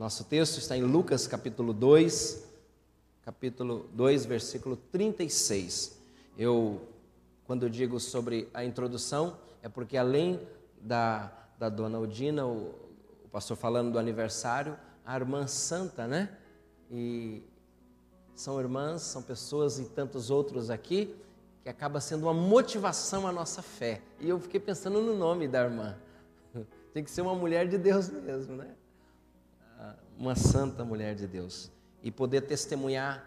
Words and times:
Nosso 0.00 0.24
texto 0.24 0.56
está 0.56 0.74
em 0.74 0.82
Lucas 0.82 1.26
capítulo 1.26 1.74
2, 1.74 2.42
capítulo 3.22 3.86
2, 3.92 4.24
versículo 4.24 4.74
36. 4.74 6.00
Eu, 6.38 6.80
quando 7.44 7.68
digo 7.68 8.00
sobre 8.00 8.48
a 8.54 8.64
introdução, 8.64 9.36
é 9.62 9.68
porque 9.68 9.98
além 9.98 10.40
da, 10.80 11.30
da 11.58 11.68
dona 11.68 11.98
Odina, 11.98 12.46
o, 12.46 12.74
o 13.26 13.28
pastor 13.30 13.58
falando 13.58 13.92
do 13.92 13.98
aniversário, 13.98 14.74
a 15.04 15.14
irmã 15.14 15.46
Santa, 15.46 16.06
né? 16.06 16.34
E 16.90 17.42
são 18.34 18.58
irmãs, 18.58 19.02
são 19.02 19.20
pessoas 19.20 19.78
e 19.78 19.84
tantos 19.84 20.30
outros 20.30 20.70
aqui 20.70 21.14
que 21.62 21.68
acaba 21.68 22.00
sendo 22.00 22.22
uma 22.22 22.32
motivação 22.32 23.26
à 23.26 23.32
nossa 23.32 23.60
fé. 23.60 24.00
E 24.18 24.30
eu 24.30 24.40
fiquei 24.40 24.60
pensando 24.60 25.02
no 25.02 25.14
nome 25.14 25.46
da 25.46 25.62
irmã. 25.62 25.94
Tem 26.94 27.04
que 27.04 27.10
ser 27.10 27.20
uma 27.20 27.34
mulher 27.34 27.68
de 27.68 27.76
Deus 27.76 28.08
mesmo, 28.08 28.56
né? 28.56 28.79
Uma 30.18 30.34
santa 30.34 30.84
mulher 30.84 31.14
de 31.14 31.26
Deus. 31.26 31.70
E 32.02 32.10
poder 32.10 32.42
testemunhar 32.42 33.26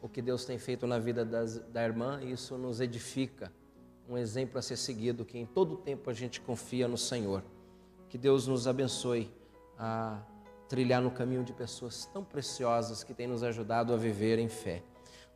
o 0.00 0.08
que 0.08 0.22
Deus 0.22 0.44
tem 0.44 0.58
feito 0.58 0.86
na 0.86 0.98
vida 0.98 1.24
das, 1.24 1.58
da 1.58 1.84
irmã, 1.84 2.20
isso 2.22 2.56
nos 2.56 2.80
edifica. 2.80 3.52
Um 4.08 4.16
exemplo 4.16 4.58
a 4.58 4.62
ser 4.62 4.76
seguido, 4.76 5.24
que 5.24 5.38
em 5.38 5.46
todo 5.46 5.76
tempo 5.76 6.08
a 6.08 6.14
gente 6.14 6.40
confia 6.40 6.88
no 6.88 6.96
Senhor. 6.96 7.42
Que 8.08 8.16
Deus 8.16 8.46
nos 8.46 8.66
abençoe 8.66 9.30
a 9.78 10.20
trilhar 10.68 11.00
no 11.00 11.10
caminho 11.10 11.44
de 11.44 11.52
pessoas 11.52 12.06
tão 12.12 12.22
preciosas 12.24 13.02
que 13.02 13.14
têm 13.14 13.26
nos 13.26 13.42
ajudado 13.42 13.92
a 13.92 13.96
viver 13.96 14.38
em 14.38 14.48
fé. 14.48 14.82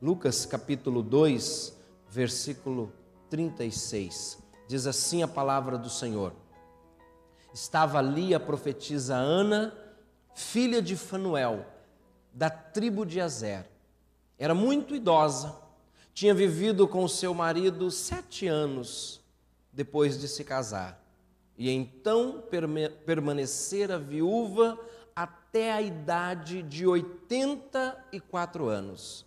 Lucas 0.01 0.45
capítulo 0.47 1.03
2, 1.03 1.77
versículo 2.09 2.93
36. 3.31 4.39
Diz 4.69 4.87
assim 4.87 5.23
a 5.23 5.29
palavra 5.29 5.79
do 5.79 5.89
Senhor: 5.89 6.33
Estava 7.53 7.99
ali 7.99 8.35
a 8.35 8.41
profetisa 8.41 9.17
Ana, 9.17 9.73
filha 10.35 10.81
de 10.81 10.97
Fanuel, 10.97 11.67
da 12.33 12.51
tribo 12.51 13.05
de 13.05 13.21
Azer. 13.21 13.67
Era 14.39 14.55
muito 14.55 14.95
idosa, 14.95 15.57
tinha 16.15 16.35
vivido 16.35 16.87
com 16.89 17.07
seu 17.09 17.35
marido 17.35 17.91
sete 17.91 18.47
anos 18.47 19.21
depois 19.73 20.19
de 20.19 20.29
se 20.29 20.45
casar, 20.45 21.03
e 21.57 21.71
então 21.71 22.43
permanecera 23.07 23.99
viúva 23.99 24.79
até 25.15 25.73
a 25.73 25.81
idade 25.81 26.63
de 26.63 26.87
84 26.87 28.69
anos. 28.69 29.27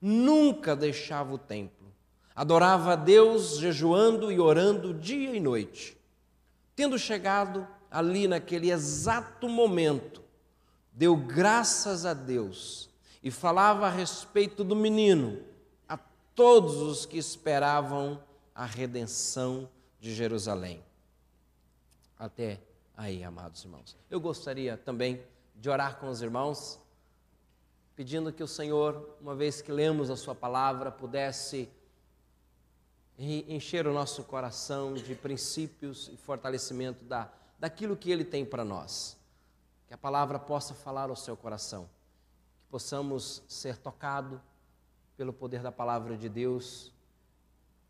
Nunca 0.00 0.76
deixava 0.76 1.34
o 1.34 1.38
templo 1.38 1.78
Adorava 2.38 2.92
a 2.92 2.94
Deus 2.94 3.58
jejuando 3.58 4.30
e 4.30 4.38
orando 4.38 4.94
dia 4.94 5.34
e 5.34 5.40
noite. 5.40 5.98
Tendo 6.76 6.96
chegado 6.96 7.66
ali 7.90 8.28
naquele 8.28 8.70
exato 8.70 9.48
momento, 9.48 10.22
deu 10.98 11.16
graças 11.16 12.04
a 12.04 12.12
Deus 12.12 12.90
e 13.22 13.30
falava 13.30 13.86
a 13.86 13.90
respeito 13.90 14.64
do 14.64 14.74
menino 14.74 15.40
a 15.88 15.96
todos 16.34 16.74
os 16.78 17.06
que 17.06 17.16
esperavam 17.16 18.20
a 18.52 18.64
redenção 18.66 19.70
de 20.00 20.12
Jerusalém. 20.12 20.82
Até 22.18 22.60
aí, 22.96 23.22
amados 23.22 23.62
irmãos. 23.62 23.96
Eu 24.10 24.20
gostaria 24.20 24.76
também 24.76 25.22
de 25.54 25.70
orar 25.70 25.98
com 25.98 26.08
os 26.08 26.20
irmãos, 26.20 26.80
pedindo 27.94 28.32
que 28.32 28.42
o 28.42 28.48
Senhor, 28.48 29.16
uma 29.20 29.36
vez 29.36 29.62
que 29.62 29.70
lemos 29.70 30.10
a 30.10 30.16
Sua 30.16 30.34
palavra, 30.34 30.90
pudesse 30.90 31.68
encher 33.16 33.86
o 33.86 33.92
nosso 33.92 34.24
coração 34.24 34.94
de 34.94 35.14
princípios 35.14 36.10
e 36.12 36.16
fortalecimento 36.16 37.04
da, 37.04 37.30
daquilo 37.56 37.96
que 37.96 38.10
Ele 38.10 38.24
tem 38.24 38.44
para 38.44 38.64
nós. 38.64 39.17
Que 39.88 39.94
a 39.94 39.98
palavra 39.98 40.38
possa 40.38 40.74
falar 40.74 41.10
ao 41.10 41.16
seu 41.16 41.36
coração, 41.36 41.88
que 42.60 42.66
possamos 42.70 43.42
ser 43.48 43.76
tocados 43.78 44.38
pelo 45.16 45.32
poder 45.32 45.62
da 45.62 45.72
palavra 45.72 46.16
de 46.16 46.28
Deus 46.28 46.92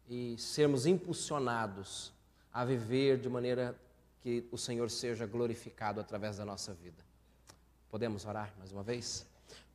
e 0.08 0.38
sermos 0.38 0.86
impulsionados 0.86 2.12
a 2.52 2.64
viver 2.64 3.18
de 3.18 3.28
maneira 3.28 3.78
que 4.20 4.48
o 4.50 4.56
Senhor 4.56 4.90
seja 4.90 5.26
glorificado 5.26 6.00
através 6.00 6.38
da 6.38 6.44
nossa 6.44 6.72
vida. 6.72 7.04
Podemos 7.90 8.24
orar 8.24 8.54
mais 8.58 8.72
uma 8.72 8.82
vez? 8.82 9.26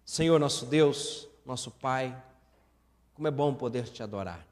Senhor, 0.06 0.40
nosso 0.40 0.66
Deus, 0.66 1.28
nosso 1.46 1.70
Pai, 1.70 2.20
como 3.14 3.28
é 3.28 3.32
bom 3.32 3.54
poder 3.54 3.88
te 3.88 4.02
adorar. 4.02 4.46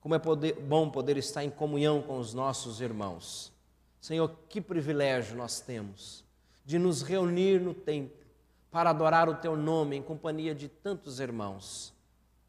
Como 0.00 0.14
é 0.14 0.18
poder, 0.18 0.54
bom 0.54 0.90
poder 0.90 1.16
estar 1.16 1.44
em 1.44 1.50
comunhão 1.50 2.02
com 2.02 2.18
os 2.18 2.32
nossos 2.34 2.80
irmãos. 2.80 3.52
Senhor, 4.00 4.30
que 4.48 4.60
privilégio 4.60 5.36
nós 5.36 5.60
temos 5.60 6.24
de 6.70 6.78
nos 6.78 7.02
reunir 7.02 7.60
no 7.60 7.74
templo 7.74 8.24
para 8.70 8.90
adorar 8.90 9.28
o 9.28 9.34
Teu 9.34 9.56
nome 9.56 9.96
em 9.96 10.02
companhia 10.02 10.54
de 10.54 10.68
tantos 10.68 11.18
irmãos. 11.18 11.92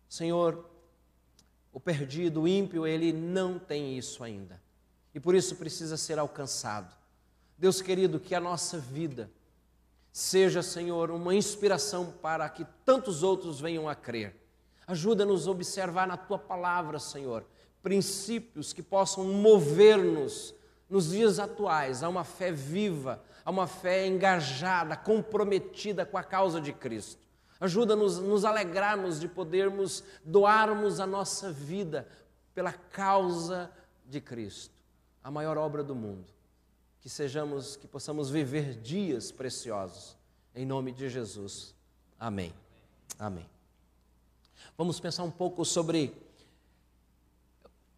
Senhor, 0.07 0.69
o 1.73 1.79
perdido, 1.79 2.41
o 2.41 2.47
ímpio, 2.47 2.85
ele 2.85 3.11
não 3.11 3.57
tem 3.57 3.97
isso 3.97 4.23
ainda 4.23 4.61
e 5.15 5.19
por 5.19 5.33
isso 5.33 5.55
precisa 5.55 5.97
ser 5.97 6.19
alcançado. 6.19 6.95
Deus 7.57 7.81
querido, 7.81 8.19
que 8.19 8.35
a 8.35 8.39
nossa 8.39 8.77
vida 8.77 9.31
seja, 10.11 10.61
Senhor, 10.61 11.09
uma 11.09 11.33
inspiração 11.33 12.13
para 12.21 12.47
que 12.47 12.63
tantos 12.85 13.23
outros 13.23 13.59
venham 13.59 13.89
a 13.89 13.95
crer 13.95 14.39
Ajuda-nos 14.91 15.47
a 15.47 15.51
observar 15.51 16.05
na 16.05 16.17
tua 16.17 16.37
palavra, 16.37 16.99
Senhor, 16.99 17.45
princípios 17.81 18.73
que 18.73 18.83
possam 18.83 19.23
mover-nos 19.23 20.53
nos 20.89 21.11
dias 21.11 21.39
atuais 21.39 22.03
a 22.03 22.09
uma 22.09 22.25
fé 22.25 22.51
viva, 22.51 23.23
a 23.43 23.51
uma 23.51 23.67
fé 23.67 24.05
engajada, 24.07 24.95
comprometida 24.95 26.05
com 26.05 26.17
a 26.17 26.23
causa 26.23 26.59
de 26.61 26.73
Cristo. 26.73 27.21
Ajuda-nos 27.59 28.17
a 28.17 28.21
nos 28.21 28.45
alegrarmos 28.45 29.19
de 29.19 29.27
podermos 29.27 30.03
doarmos 30.25 30.99
a 30.99 31.05
nossa 31.05 31.51
vida 31.51 32.07
pela 32.53 32.73
causa 32.73 33.71
de 34.05 34.19
Cristo, 34.19 34.73
a 35.23 35.29
maior 35.29 35.57
obra 35.57 35.83
do 35.83 35.95
mundo. 35.95 36.25
Que 36.99 37.09
sejamos, 37.09 37.75
que 37.75 37.87
possamos 37.87 38.29
viver 38.29 38.75
dias 38.75 39.31
preciosos. 39.31 40.17
Em 40.53 40.65
nome 40.65 40.91
de 40.91 41.09
Jesus. 41.09 41.73
Amém. 42.19 42.53
Amém. 43.17 43.47
Vamos 44.77 44.99
pensar 44.99 45.23
um 45.23 45.31
pouco 45.31 45.63
sobre 45.63 46.13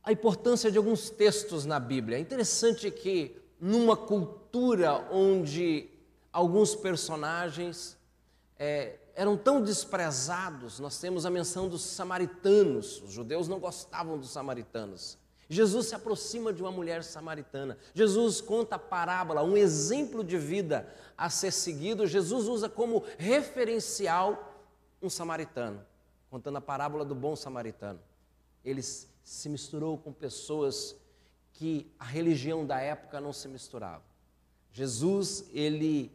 a 0.03 0.11
importância 0.11 0.69
de 0.69 0.77
alguns 0.77 1.09
textos 1.09 1.65
na 1.65 1.79
Bíblia. 1.79 2.17
É 2.17 2.19
interessante 2.19 2.91
que, 2.91 3.41
numa 3.63 3.95
cultura 3.95 5.07
onde 5.09 5.89
alguns 6.33 6.75
personagens 6.75 7.97
é, 8.59 8.97
eram 9.15 9.37
tão 9.37 9.61
desprezados, 9.61 10.81
nós 10.81 10.99
temos 10.99 11.25
a 11.25 11.29
menção 11.29 11.69
dos 11.69 11.81
samaritanos. 11.81 13.01
Os 13.03 13.13
judeus 13.13 13.47
não 13.47 13.61
gostavam 13.61 14.17
dos 14.17 14.31
samaritanos. 14.31 15.17
Jesus 15.47 15.87
se 15.87 15.95
aproxima 15.95 16.51
de 16.51 16.61
uma 16.61 16.73
mulher 16.73 17.05
samaritana. 17.05 17.77
Jesus 17.93 18.41
conta 18.41 18.75
a 18.75 18.79
parábola, 18.79 19.43
um 19.43 19.55
exemplo 19.55 20.25
de 20.25 20.37
vida 20.37 20.85
a 21.17 21.29
ser 21.29 21.51
seguido. 21.51 22.05
Jesus 22.05 22.49
usa 22.49 22.67
como 22.67 23.05
referencial 23.17 24.61
um 25.01 25.09
samaritano 25.09 25.79
contando 26.29 26.57
a 26.57 26.61
parábola 26.61 27.05
do 27.05 27.15
bom 27.15 27.33
samaritano. 27.33 27.99
Ele 28.65 28.81
se 28.81 29.47
misturou 29.47 29.97
com 29.97 30.11
pessoas 30.11 30.97
que 31.53 31.87
a 31.99 32.05
religião 32.05 32.65
da 32.65 32.79
época 32.79 33.21
não 33.21 33.31
se 33.31 33.47
misturava. 33.47 34.03
Jesus, 34.71 35.45
ele, 35.53 36.11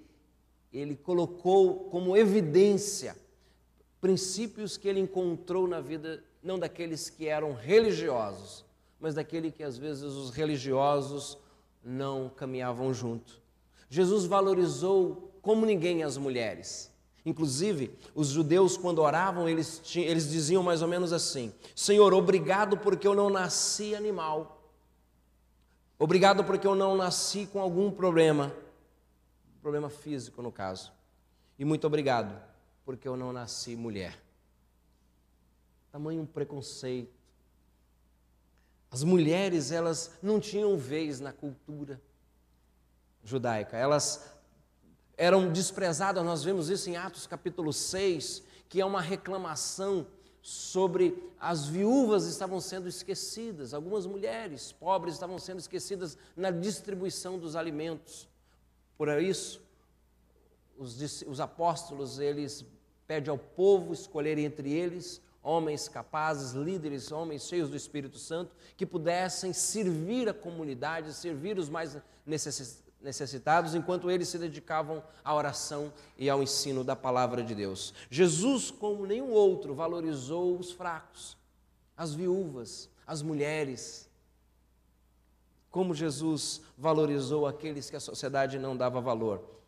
ele 0.72 0.96
colocou 0.96 1.88
como 1.90 2.16
evidência 2.16 3.16
princípios 4.00 4.76
que 4.76 4.88
ele 4.88 5.00
encontrou 5.00 5.66
na 5.66 5.80
vida, 5.80 6.22
não 6.42 6.58
daqueles 6.58 7.10
que 7.10 7.26
eram 7.26 7.52
religiosos, 7.52 8.64
mas 9.00 9.14
daquele 9.14 9.50
que 9.50 9.62
às 9.62 9.76
vezes 9.76 10.04
os 10.04 10.30
religiosos 10.30 11.38
não 11.84 12.28
caminhavam 12.28 12.92
junto. 12.92 13.40
Jesus 13.88 14.24
valorizou 14.24 15.32
como 15.40 15.64
ninguém 15.64 16.02
as 16.02 16.16
mulheres. 16.16 16.92
Inclusive, 17.24 17.94
os 18.14 18.28
judeus, 18.28 18.76
quando 18.76 19.00
oravam, 19.00 19.48
eles, 19.48 19.80
tinham, 19.84 20.08
eles 20.08 20.28
diziam 20.30 20.62
mais 20.62 20.82
ou 20.82 20.88
menos 20.88 21.12
assim: 21.12 21.52
Senhor, 21.74 22.14
obrigado 22.14 22.78
porque 22.78 23.06
eu 23.06 23.14
não 23.14 23.28
nasci 23.28 23.94
animal. 23.94 24.57
Obrigado 25.98 26.44
porque 26.44 26.66
eu 26.66 26.76
não 26.76 26.96
nasci 26.96 27.46
com 27.46 27.60
algum 27.60 27.90
problema, 27.90 28.54
problema 29.60 29.90
físico 29.90 30.40
no 30.40 30.52
caso. 30.52 30.92
E 31.58 31.64
muito 31.64 31.86
obrigado 31.86 32.40
porque 32.84 33.08
eu 33.08 33.16
não 33.16 33.32
nasci 33.32 33.74
mulher. 33.74 34.16
Tamanho 35.90 36.24
preconceito. 36.24 37.18
As 38.90 39.02
mulheres, 39.02 39.72
elas 39.72 40.16
não 40.22 40.38
tinham 40.38 40.78
vez 40.78 41.18
na 41.18 41.32
cultura 41.32 42.00
judaica. 43.24 43.76
Elas 43.76 44.32
eram 45.16 45.52
desprezadas, 45.52 46.24
nós 46.24 46.44
vemos 46.44 46.70
isso 46.70 46.88
em 46.88 46.96
Atos 46.96 47.26
capítulo 47.26 47.72
6, 47.72 48.42
que 48.68 48.80
é 48.80 48.84
uma 48.84 49.00
reclamação 49.00 50.06
sobre 50.42 51.16
as 51.38 51.66
viúvas 51.66 52.26
estavam 52.26 52.60
sendo 52.60 52.88
esquecidas, 52.88 53.74
algumas 53.74 54.06
mulheres 54.06 54.72
pobres 54.72 55.14
estavam 55.14 55.38
sendo 55.38 55.58
esquecidas 55.58 56.16
na 56.36 56.50
distribuição 56.50 57.38
dos 57.38 57.56
alimentos. 57.56 58.28
Por 58.96 59.08
isso, 59.20 59.60
os, 60.78 61.22
os 61.22 61.40
apóstolos, 61.40 62.18
eles 62.18 62.64
pedem 63.06 63.30
ao 63.30 63.38
povo 63.38 63.92
escolher 63.92 64.38
entre 64.38 64.72
eles 64.72 65.20
homens 65.42 65.88
capazes, 65.88 66.52
líderes, 66.52 67.10
homens 67.10 67.46
cheios 67.46 67.70
do 67.70 67.76
Espírito 67.76 68.18
Santo, 68.18 68.54
que 68.76 68.84
pudessem 68.84 69.52
servir 69.52 70.28
a 70.28 70.34
comunidade, 70.34 71.14
servir 71.14 71.58
os 71.58 71.68
mais 71.68 71.96
necessitados, 72.26 72.87
enquanto 73.74 74.10
eles 74.10 74.28
se 74.28 74.38
dedicavam 74.38 75.02
à 75.24 75.34
oração 75.34 75.92
e 76.16 76.28
ao 76.28 76.42
ensino 76.42 76.82
da 76.82 76.96
palavra 76.96 77.42
de 77.42 77.54
Deus. 77.54 77.94
Jesus, 78.10 78.70
como 78.70 79.06
nenhum 79.06 79.30
outro, 79.30 79.74
valorizou 79.74 80.58
os 80.58 80.72
fracos, 80.72 81.36
as 81.96 82.14
viúvas, 82.14 82.90
as 83.06 83.22
mulheres. 83.22 84.08
Como 85.70 85.94
Jesus 85.94 86.60
valorizou 86.76 87.46
aqueles 87.46 87.88
que 87.88 87.96
a 87.96 88.00
sociedade 88.00 88.58
não 88.58 88.76
dava 88.76 89.00
valor. 89.00 89.58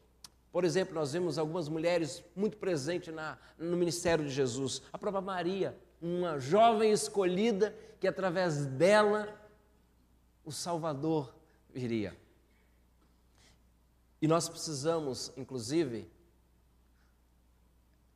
Por 0.51 0.65
exemplo, 0.65 0.95
nós 0.95 1.13
vemos 1.13 1.39
algumas 1.39 1.69
mulheres 1.69 2.25
muito 2.35 2.57
presentes 2.57 3.15
na, 3.15 3.39
no 3.57 3.77
ministério 3.77 4.25
de 4.25 4.31
Jesus. 4.31 4.83
A 4.93 4.99
própria 4.99 5.21
Maria, 5.21 5.79
uma 6.03 6.39
jovem 6.41 6.91
escolhida 6.91 7.75
que 8.01 8.09
através 8.09 8.67
dela 8.67 9.29
o 10.45 10.51
Salvador 10.51 11.33
viria. 11.73 12.17
E 14.21 14.29
nós 14.29 14.49
precisamos, 14.49 15.33
inclusive, 15.37 16.11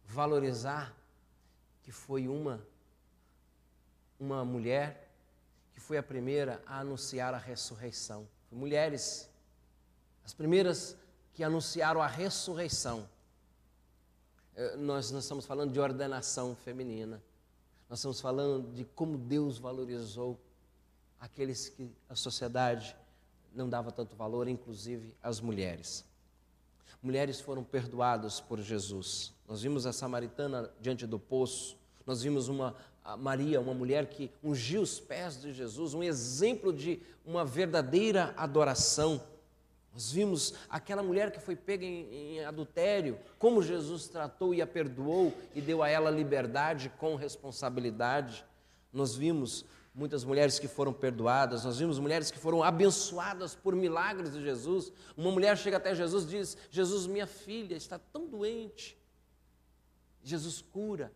valorizar 0.06 0.94
que 1.82 1.90
foi 1.90 2.28
uma 2.28 2.60
uma 4.18 4.44
mulher 4.44 5.10
que 5.72 5.80
foi 5.80 5.98
a 5.98 6.02
primeira 6.02 6.62
a 6.66 6.78
anunciar 6.80 7.34
a 7.34 7.38
ressurreição. 7.38 8.28
Mulheres, 8.50 9.28
as 10.24 10.32
primeiras 10.32 10.96
que 11.34 11.42
anunciaram 11.42 12.00
a 12.00 12.06
ressurreição. 12.06 13.08
Eh, 14.54 14.76
nós 14.76 15.10
não 15.10 15.18
estamos 15.18 15.44
falando 15.44 15.72
de 15.72 15.80
ordenação 15.80 16.54
feminina. 16.54 17.20
Nós 17.88 17.98
estamos 17.98 18.20
falando 18.20 18.72
de 18.72 18.84
como 18.84 19.18
Deus 19.18 19.58
valorizou 19.58 20.40
aqueles 21.18 21.68
que 21.68 21.90
a 22.08 22.14
sociedade 22.14 22.96
não 23.54 23.68
dava 23.68 23.92
tanto 23.92 24.16
valor, 24.16 24.48
inclusive 24.48 25.14
as 25.22 25.40
mulheres. 25.40 26.04
Mulheres 27.02 27.40
foram 27.40 27.62
perdoadas 27.62 28.40
por 28.40 28.60
Jesus. 28.60 29.32
Nós 29.46 29.62
vimos 29.62 29.86
a 29.86 29.92
samaritana 29.92 30.70
diante 30.80 31.06
do 31.06 31.18
poço, 31.18 31.76
nós 32.06 32.22
vimos 32.22 32.48
uma 32.48 32.74
Maria, 33.18 33.60
uma 33.60 33.74
mulher 33.74 34.06
que 34.06 34.30
ungiu 34.42 34.80
os 34.80 34.98
pés 34.98 35.40
de 35.40 35.52
Jesus, 35.52 35.92
um 35.92 36.02
exemplo 36.02 36.72
de 36.72 37.02
uma 37.24 37.44
verdadeira 37.44 38.32
adoração. 38.34 39.20
Nós 39.92 40.10
vimos 40.10 40.54
aquela 40.70 41.02
mulher 41.02 41.30
que 41.30 41.38
foi 41.38 41.54
pega 41.54 41.84
em, 41.84 42.38
em, 42.38 42.44
adultério, 42.44 43.18
como 43.38 43.62
Jesus 43.62 44.08
tratou 44.08 44.54
e 44.54 44.62
a 44.62 44.66
perdoou 44.66 45.34
e 45.54 45.60
deu 45.60 45.82
a 45.82 45.88
ela 45.88 46.10
liberdade 46.10 46.90
com 46.98 47.14
responsabilidade. 47.14 48.44
Nós 48.90 49.14
vimos 49.14 49.66
muitas 49.94 50.24
mulheres 50.24 50.58
que 50.58 50.66
foram 50.66 50.92
perdoadas, 50.92 51.64
nós 51.64 51.78
vimos 51.78 51.98
mulheres 51.98 52.30
que 52.30 52.38
foram 52.38 52.62
abençoadas 52.62 53.54
por 53.54 53.76
milagres 53.76 54.32
de 54.32 54.42
Jesus. 54.42 54.92
Uma 55.16 55.30
mulher 55.30 55.56
chega 55.56 55.76
até 55.76 55.94
Jesus 55.94 56.24
e 56.24 56.28
diz: 56.28 56.58
Jesus, 56.70 57.06
minha 57.06 57.26
filha 57.26 57.76
está 57.76 57.98
tão 57.98 58.26
doente. 58.26 58.98
Jesus 60.22 60.60
cura. 60.60 61.12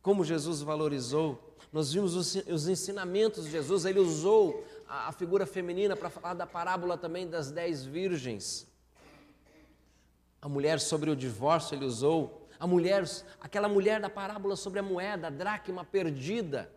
Como 0.00 0.24
Jesus 0.24 0.62
valorizou. 0.62 1.56
Nós 1.72 1.92
vimos 1.92 2.14
os, 2.14 2.34
os 2.46 2.68
ensinamentos 2.68 3.44
de 3.44 3.50
Jesus, 3.50 3.84
ele 3.84 3.98
usou 3.98 4.64
a, 4.86 5.08
a 5.08 5.12
figura 5.12 5.44
feminina 5.44 5.96
para 5.96 6.08
falar 6.08 6.34
da 6.34 6.46
parábola 6.46 6.96
também 6.96 7.28
das 7.28 7.50
dez 7.50 7.84
virgens. 7.84 8.66
A 10.40 10.48
mulher 10.48 10.80
sobre 10.80 11.10
o 11.10 11.16
divórcio 11.16 11.74
ele 11.74 11.84
usou. 11.84 12.46
A 12.58 12.66
mulher, 12.66 13.04
aquela 13.40 13.68
mulher 13.68 14.00
da 14.00 14.08
parábola 14.08 14.56
sobre 14.56 14.78
a 14.78 14.82
moeda, 14.82 15.26
a 15.26 15.30
dracma 15.30 15.84
perdida. 15.84 16.72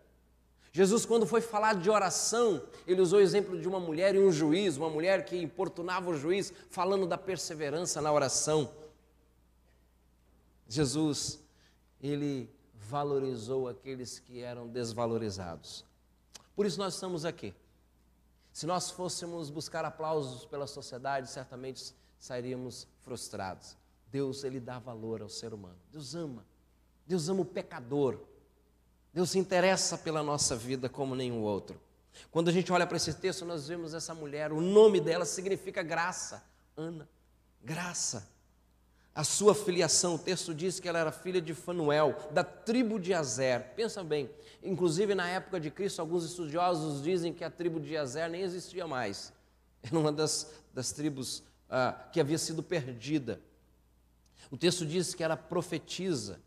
Jesus, 0.73 1.05
quando 1.05 1.27
foi 1.27 1.41
falar 1.41 1.75
de 1.75 1.89
oração, 1.89 2.63
ele 2.87 3.01
usou 3.01 3.19
o 3.19 3.21
exemplo 3.21 3.59
de 3.59 3.67
uma 3.67 3.79
mulher 3.79 4.15
e 4.15 4.19
um 4.19 4.31
juiz, 4.31 4.77
uma 4.77 4.89
mulher 4.89 5.25
que 5.25 5.37
importunava 5.37 6.09
o 6.09 6.17
juiz, 6.17 6.53
falando 6.69 7.05
da 7.05 7.17
perseverança 7.17 8.01
na 8.01 8.11
oração. 8.11 8.71
Jesus, 10.67 11.43
ele 12.01 12.49
valorizou 12.73 13.67
aqueles 13.67 14.19
que 14.19 14.41
eram 14.41 14.67
desvalorizados. 14.67 15.85
Por 16.55 16.65
isso 16.65 16.79
nós 16.79 16.93
estamos 16.93 17.25
aqui. 17.25 17.53
Se 18.53 18.65
nós 18.65 18.89
fôssemos 18.89 19.49
buscar 19.49 19.83
aplausos 19.83 20.45
pela 20.45 20.67
sociedade, 20.67 21.29
certamente 21.29 21.93
sairíamos 22.17 22.87
frustrados. 23.01 23.75
Deus, 24.09 24.43
ele 24.43 24.59
dá 24.59 24.79
valor 24.79 25.21
ao 25.21 25.29
ser 25.29 25.53
humano. 25.53 25.77
Deus 25.91 26.15
ama. 26.15 26.45
Deus 27.05 27.27
ama 27.29 27.41
o 27.41 27.45
pecador. 27.45 28.19
Deus 29.13 29.31
se 29.31 29.39
interessa 29.39 29.97
pela 29.97 30.23
nossa 30.23 30.55
vida 30.55 30.87
como 30.87 31.15
nenhum 31.15 31.41
outro. 31.41 31.79
Quando 32.29 32.49
a 32.49 32.51
gente 32.51 32.71
olha 32.71 32.87
para 32.87 32.97
esse 32.97 33.13
texto, 33.13 33.45
nós 33.45 33.67
vemos 33.67 33.93
essa 33.93 34.13
mulher, 34.13 34.51
o 34.51 34.61
nome 34.61 34.99
dela 34.99 35.25
significa 35.25 35.83
graça. 35.83 36.43
Ana, 36.77 37.07
graça. 37.61 38.29
A 39.13 39.25
sua 39.25 39.53
filiação, 39.53 40.15
o 40.15 40.19
texto 40.19 40.53
diz 40.53 40.79
que 40.79 40.87
ela 40.87 40.99
era 40.99 41.11
filha 41.11 41.41
de 41.41 41.53
Fanuel, 41.53 42.15
da 42.31 42.43
tribo 42.43 42.97
de 42.97 43.13
Azer. 43.13 43.73
Pensa 43.75 44.01
bem, 44.03 44.29
inclusive 44.63 45.13
na 45.13 45.27
época 45.27 45.59
de 45.59 45.69
Cristo, 45.69 45.99
alguns 45.99 46.23
estudiosos 46.23 47.03
dizem 47.03 47.33
que 47.33 47.43
a 47.43 47.49
tribo 47.49 47.79
de 47.79 47.97
Azer 47.97 48.29
nem 48.29 48.41
existia 48.41 48.87
mais. 48.87 49.33
Era 49.83 49.97
uma 49.97 50.11
das, 50.11 50.49
das 50.73 50.91
tribos 50.91 51.43
ah, 51.69 52.07
que 52.13 52.21
havia 52.21 52.37
sido 52.37 52.63
perdida. 52.63 53.41
O 54.49 54.57
texto 54.57 54.85
diz 54.85 55.15
que 55.15 55.23
era 55.23 55.35
profetisa. 55.35 56.39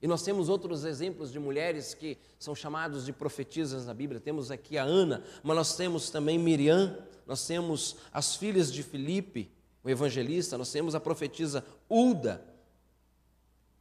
E 0.00 0.06
nós 0.06 0.22
temos 0.22 0.48
outros 0.48 0.84
exemplos 0.84 1.32
de 1.32 1.38
mulheres 1.38 1.94
que 1.94 2.18
são 2.38 2.54
chamados 2.54 3.06
de 3.06 3.12
profetisas 3.12 3.86
na 3.86 3.94
Bíblia. 3.94 4.20
Temos 4.20 4.50
aqui 4.50 4.76
a 4.76 4.82
Ana, 4.82 5.24
mas 5.42 5.56
nós 5.56 5.76
temos 5.76 6.10
também 6.10 6.38
Miriam, 6.38 6.98
nós 7.26 7.46
temos 7.46 7.96
as 8.12 8.36
filhas 8.36 8.72
de 8.72 8.82
Filipe, 8.82 9.50
o 9.82 9.88
evangelista, 9.88 10.58
nós 10.58 10.70
temos 10.70 10.94
a 10.94 11.00
profetisa 11.00 11.64
Ulda. 11.88 12.44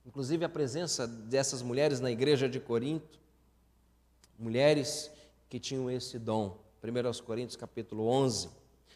Inclusive 0.06 0.46
a 0.46 0.50
presença 0.50 1.08
dessas 1.08 1.62
mulheres 1.62 2.00
na 2.00 2.12
igreja 2.12 2.48
de 2.48 2.60
Corinto, 2.60 3.20
mulheres 4.38 5.12
que 5.50 5.60
tinham 5.60 5.90
esse 5.90 6.18
dom. 6.18 6.58
1 6.84 7.24
Coríntios 7.24 7.56
capítulo 7.56 8.08
11. 8.08 8.50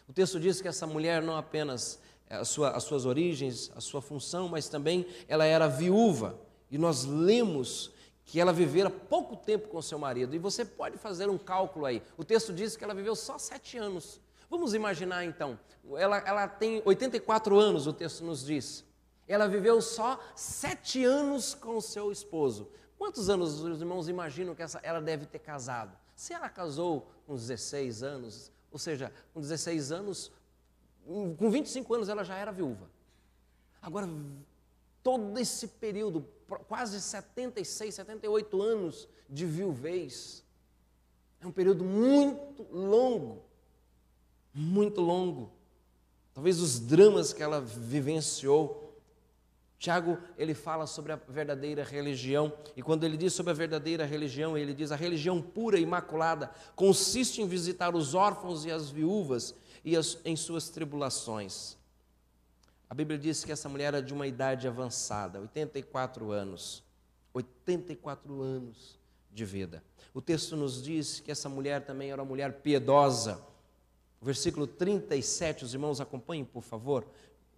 O 0.08 0.12
texto 0.12 0.38
diz 0.40 0.60
que 0.60 0.68
essa 0.68 0.86
mulher 0.86 1.20
não 1.20 1.36
apenas 1.36 2.00
sua, 2.44 2.70
as 2.70 2.84
suas 2.84 3.04
origens, 3.04 3.70
a 3.74 3.80
sua 3.80 4.00
função, 4.00 4.48
mas 4.48 4.68
também 4.68 5.06
ela 5.28 5.44
era 5.44 5.68
viúva. 5.68 6.38
E 6.70 6.78
nós 6.78 7.04
lemos 7.04 7.90
que 8.24 8.38
ela 8.38 8.52
vivera 8.52 8.88
pouco 8.88 9.36
tempo 9.36 9.68
com 9.68 9.82
seu 9.82 9.98
marido. 9.98 10.34
E 10.36 10.38
você 10.38 10.64
pode 10.64 10.96
fazer 10.96 11.28
um 11.28 11.36
cálculo 11.36 11.86
aí. 11.86 12.02
O 12.16 12.24
texto 12.24 12.52
diz 12.52 12.76
que 12.76 12.84
ela 12.84 12.94
viveu 12.94 13.16
só 13.16 13.38
sete 13.38 13.76
anos. 13.76 14.20
Vamos 14.48 14.72
imaginar 14.72 15.24
então. 15.24 15.58
Ela, 15.96 16.18
ela 16.18 16.48
tem 16.48 16.80
84 16.84 17.58
anos, 17.58 17.86
o 17.86 17.92
texto 17.92 18.24
nos 18.24 18.44
diz. 18.44 18.84
Ela 19.26 19.48
viveu 19.48 19.80
só 19.80 20.20
sete 20.36 21.04
anos 21.04 21.54
com 21.54 21.80
seu 21.80 22.12
esposo. 22.12 22.68
Quantos 22.98 23.30
anos 23.30 23.60
os 23.60 23.80
irmãos 23.80 24.08
imaginam 24.08 24.54
que 24.54 24.62
essa, 24.62 24.78
ela 24.82 25.00
deve 25.00 25.26
ter 25.26 25.38
casado? 25.38 25.96
Se 26.14 26.32
ela 26.32 26.48
casou 26.48 27.10
com 27.26 27.34
16 27.34 28.02
anos, 28.02 28.52
ou 28.70 28.78
seja, 28.78 29.12
com 29.32 29.40
16 29.40 29.90
anos, 29.90 30.30
com 31.06 31.50
25 31.50 31.94
anos 31.94 32.08
ela 32.08 32.22
já 32.22 32.36
era 32.36 32.52
viúva. 32.52 32.90
Agora, 33.80 34.08
todo 35.02 35.38
esse 35.38 35.66
período, 35.66 36.26
quase 36.58 37.00
76, 37.00 37.94
78 37.94 38.62
anos 38.62 39.08
de 39.28 39.46
viuvez, 39.46 40.44
é 41.40 41.46
um 41.46 41.52
período 41.52 41.84
muito 41.84 42.62
longo, 42.70 43.42
muito 44.52 45.00
longo. 45.00 45.52
Talvez 46.34 46.60
os 46.60 46.78
dramas 46.78 47.32
que 47.32 47.42
ela 47.42 47.60
vivenciou. 47.60 48.86
Tiago, 49.78 50.18
ele 50.36 50.52
fala 50.52 50.86
sobre 50.86 51.12
a 51.12 51.16
verdadeira 51.16 51.82
religião, 51.82 52.52
e 52.76 52.82
quando 52.82 53.04
ele 53.04 53.16
diz 53.16 53.32
sobre 53.32 53.52
a 53.52 53.54
verdadeira 53.54 54.04
religião, 54.04 54.56
ele 54.56 54.74
diz: 54.74 54.92
a 54.92 54.96
religião 54.96 55.40
pura 55.40 55.78
e 55.78 55.82
imaculada 55.82 56.50
consiste 56.76 57.40
em 57.40 57.48
visitar 57.48 57.94
os 57.94 58.14
órfãos 58.14 58.66
e 58.66 58.70
as 58.70 58.90
viúvas 58.90 59.54
e 59.82 59.96
as, 59.96 60.18
em 60.22 60.36
suas 60.36 60.68
tribulações. 60.68 61.79
A 62.90 62.94
Bíblia 62.94 63.16
diz 63.16 63.44
que 63.44 63.52
essa 63.52 63.68
mulher 63.68 63.94
era 63.94 64.02
de 64.02 64.12
uma 64.12 64.26
idade 64.26 64.66
avançada, 64.66 65.40
84 65.40 66.32
anos. 66.32 66.82
84 67.32 68.42
anos 68.42 68.98
de 69.32 69.44
vida. 69.44 69.80
O 70.12 70.20
texto 70.20 70.56
nos 70.56 70.82
diz 70.82 71.20
que 71.20 71.30
essa 71.30 71.48
mulher 71.48 71.84
também 71.84 72.10
era 72.10 72.20
uma 72.20 72.28
mulher 72.28 72.54
piedosa. 72.54 73.40
O 74.20 74.24
versículo 74.24 74.66
37, 74.66 75.64
os 75.64 75.72
irmãos 75.72 76.00
acompanhem, 76.00 76.44
por 76.44 76.62
favor, 76.62 77.06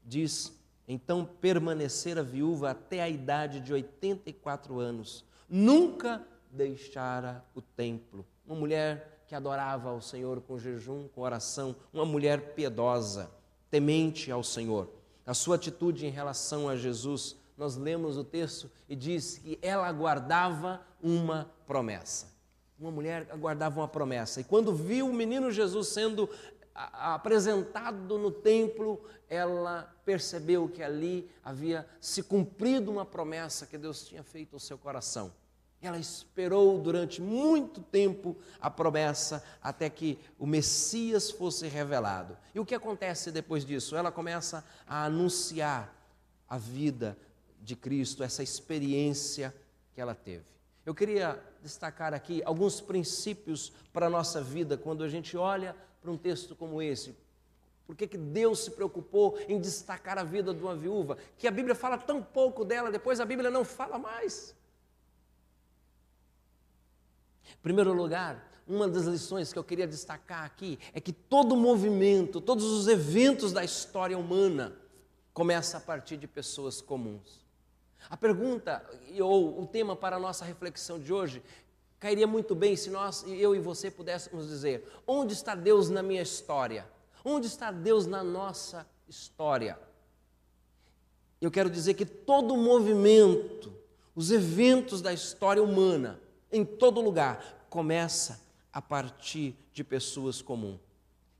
diz: 0.04 0.52
Então 0.86 1.24
permanecera 1.24 2.22
viúva 2.22 2.70
até 2.70 3.00
a 3.00 3.08
idade 3.08 3.58
de 3.60 3.72
84 3.72 4.78
anos, 4.78 5.24
nunca 5.48 6.22
deixara 6.50 7.42
o 7.54 7.62
templo. 7.62 8.26
Uma 8.46 8.56
mulher 8.56 9.24
que 9.26 9.34
adorava 9.34 9.88
ao 9.88 10.02
Senhor 10.02 10.42
com 10.42 10.58
jejum, 10.58 11.08
com 11.08 11.22
oração, 11.22 11.74
uma 11.90 12.04
mulher 12.04 12.54
piedosa, 12.54 13.30
temente 13.70 14.30
ao 14.30 14.44
Senhor. 14.44 15.01
A 15.26 15.34
sua 15.34 15.56
atitude 15.56 16.06
em 16.06 16.10
relação 16.10 16.68
a 16.68 16.76
Jesus, 16.76 17.36
nós 17.56 17.76
lemos 17.76 18.16
o 18.16 18.24
texto 18.24 18.70
e 18.88 18.96
diz 18.96 19.38
que 19.38 19.58
ela 19.62 19.86
aguardava 19.86 20.80
uma 21.02 21.50
promessa. 21.66 22.32
Uma 22.78 22.90
mulher 22.90 23.28
aguardava 23.30 23.80
uma 23.80 23.88
promessa. 23.88 24.40
E 24.40 24.44
quando 24.44 24.74
viu 24.74 25.08
o 25.08 25.14
menino 25.14 25.50
Jesus 25.50 25.88
sendo 25.88 26.28
apresentado 26.74 28.18
no 28.18 28.30
templo, 28.30 29.00
ela 29.28 29.94
percebeu 30.04 30.68
que 30.68 30.82
ali 30.82 31.30
havia 31.44 31.86
se 32.00 32.22
cumprido 32.22 32.90
uma 32.90 33.04
promessa 33.04 33.66
que 33.66 33.78
Deus 33.78 34.04
tinha 34.04 34.22
feito 34.22 34.54
ao 34.54 34.60
seu 34.60 34.76
coração. 34.76 35.32
Ela 35.82 35.98
esperou 35.98 36.78
durante 36.80 37.20
muito 37.20 37.80
tempo 37.80 38.36
a 38.60 38.70
promessa 38.70 39.44
até 39.60 39.90
que 39.90 40.18
o 40.38 40.46
Messias 40.46 41.30
fosse 41.30 41.66
revelado. 41.66 42.38
E 42.54 42.60
o 42.60 42.64
que 42.64 42.74
acontece 42.74 43.32
depois 43.32 43.64
disso? 43.64 43.96
Ela 43.96 44.12
começa 44.12 44.64
a 44.86 45.04
anunciar 45.04 45.92
a 46.48 46.56
vida 46.56 47.18
de 47.60 47.74
Cristo, 47.74 48.22
essa 48.22 48.42
experiência 48.42 49.54
que 49.92 50.00
ela 50.00 50.14
teve. 50.14 50.44
Eu 50.86 50.94
queria 50.94 51.42
destacar 51.62 52.14
aqui 52.14 52.42
alguns 52.44 52.80
princípios 52.80 53.72
para 53.92 54.06
a 54.06 54.10
nossa 54.10 54.40
vida 54.40 54.76
quando 54.76 55.04
a 55.04 55.08
gente 55.08 55.36
olha 55.36 55.76
para 56.00 56.10
um 56.10 56.16
texto 56.16 56.56
como 56.56 56.80
esse. 56.80 57.16
Por 57.86 57.96
que, 57.96 58.06
que 58.06 58.18
Deus 58.18 58.64
se 58.64 58.70
preocupou 58.70 59.38
em 59.48 59.60
destacar 59.60 60.18
a 60.18 60.24
vida 60.24 60.54
de 60.54 60.62
uma 60.62 60.74
viúva? 60.74 61.18
Que 61.36 61.46
a 61.46 61.50
Bíblia 61.50 61.74
fala 61.74 61.98
tão 61.98 62.22
pouco 62.22 62.64
dela, 62.64 62.90
depois 62.90 63.20
a 63.20 63.24
Bíblia 63.24 63.50
não 63.50 63.64
fala 63.64 63.98
mais. 63.98 64.54
Em 67.59 67.62
primeiro 67.62 67.92
lugar, 67.92 68.50
uma 68.66 68.88
das 68.88 69.04
lições 69.04 69.52
que 69.52 69.59
eu 69.59 69.64
queria 69.64 69.87
destacar 69.87 70.44
aqui 70.44 70.78
é 70.92 71.00
que 71.00 71.12
todo 71.12 71.56
movimento, 71.56 72.40
todos 72.40 72.64
os 72.64 72.88
eventos 72.88 73.52
da 73.52 73.64
história 73.64 74.16
humana 74.16 74.76
começa 75.32 75.78
a 75.78 75.80
partir 75.80 76.16
de 76.16 76.26
pessoas 76.26 76.80
comuns. 76.80 77.42
A 78.09 78.16
pergunta 78.16 78.85
ou 79.21 79.62
o 79.62 79.66
tema 79.66 79.97
para 79.97 80.16
a 80.16 80.21
nossa 80.21 80.44
reflexão 80.44 80.99
de 80.99 81.12
hoje 81.12 81.42
cairia 81.99 82.26
muito 82.26 82.54
bem 82.54 82.75
se 82.76 82.90
nós, 82.90 83.25
eu 83.26 83.54
e 83.54 83.61
você, 83.61 83.90
pudéssemos 83.90 84.49
dizer: 84.49 84.87
onde 85.06 85.32
está 85.32 85.54
Deus 85.54 85.88
na 85.88 86.02
minha 86.02 86.23
história? 86.23 86.87
Onde 87.25 87.47
está 87.47 87.71
Deus 87.71 88.06
na 88.06 88.25
nossa 88.25 88.87
história? 89.09 89.78
Eu 91.40 91.50
quero 91.50 91.71
dizer 91.71 91.94
que 91.94 92.04
todo 92.04 92.56
movimento, 92.56 93.73
os 94.14 94.30
eventos 94.30 95.00
da 95.00 95.12
história 95.12 95.62
humana, 95.62 96.21
em 96.52 96.64
todo 96.64 97.00
lugar, 97.00 97.66
começa 97.71 98.40
a 98.73 98.80
partir 98.80 99.56
de 99.73 99.82
pessoas 99.82 100.42
comuns. 100.42 100.80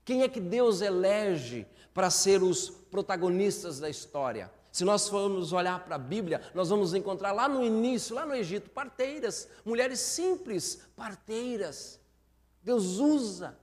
Quem 0.03 0.23
é 0.23 0.27
que 0.27 0.39
Deus 0.39 0.81
elege 0.81 1.65
para 1.93 2.09
ser 2.09 2.43
os 2.43 2.69
protagonistas 2.69 3.79
da 3.79 3.89
história? 3.89 4.51
Se 4.71 4.83
nós 4.83 5.07
formos 5.07 5.53
olhar 5.53 5.85
para 5.85 5.95
a 5.95 5.99
Bíblia, 5.99 6.41
nós 6.53 6.69
vamos 6.69 6.93
encontrar 6.93 7.31
lá 7.31 7.47
no 7.47 7.63
início, 7.63 8.15
lá 8.15 8.25
no 8.25 8.35
Egito, 8.35 8.69
parteiras, 8.71 9.47
mulheres 9.63 9.99
simples, 9.99 10.81
parteiras. 10.95 11.99
Deus 12.63 12.97
usa 12.97 13.57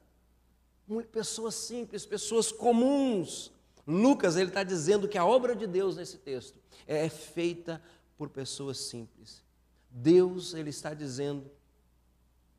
pessoas 1.11 1.55
simples, 1.57 2.07
pessoas 2.07 2.53
comuns. 2.53 3.51
Lucas 3.87 4.37
ele 4.37 4.51
está 4.51 4.63
dizendo 4.63 5.09
que 5.09 5.19
a 5.19 5.27
obra 5.27 5.55
de 5.55 5.67
Deus 5.67 5.97
nesse 5.97 6.19
texto 6.19 6.59
é 6.87 7.09
feita 7.09 7.83
por 8.17 8.29
pessoas 8.29 8.79
simples. 8.79 9.43
Deus 9.91 10.55
ele 10.55 10.71
está 10.71 10.95
dizendo 10.95 11.51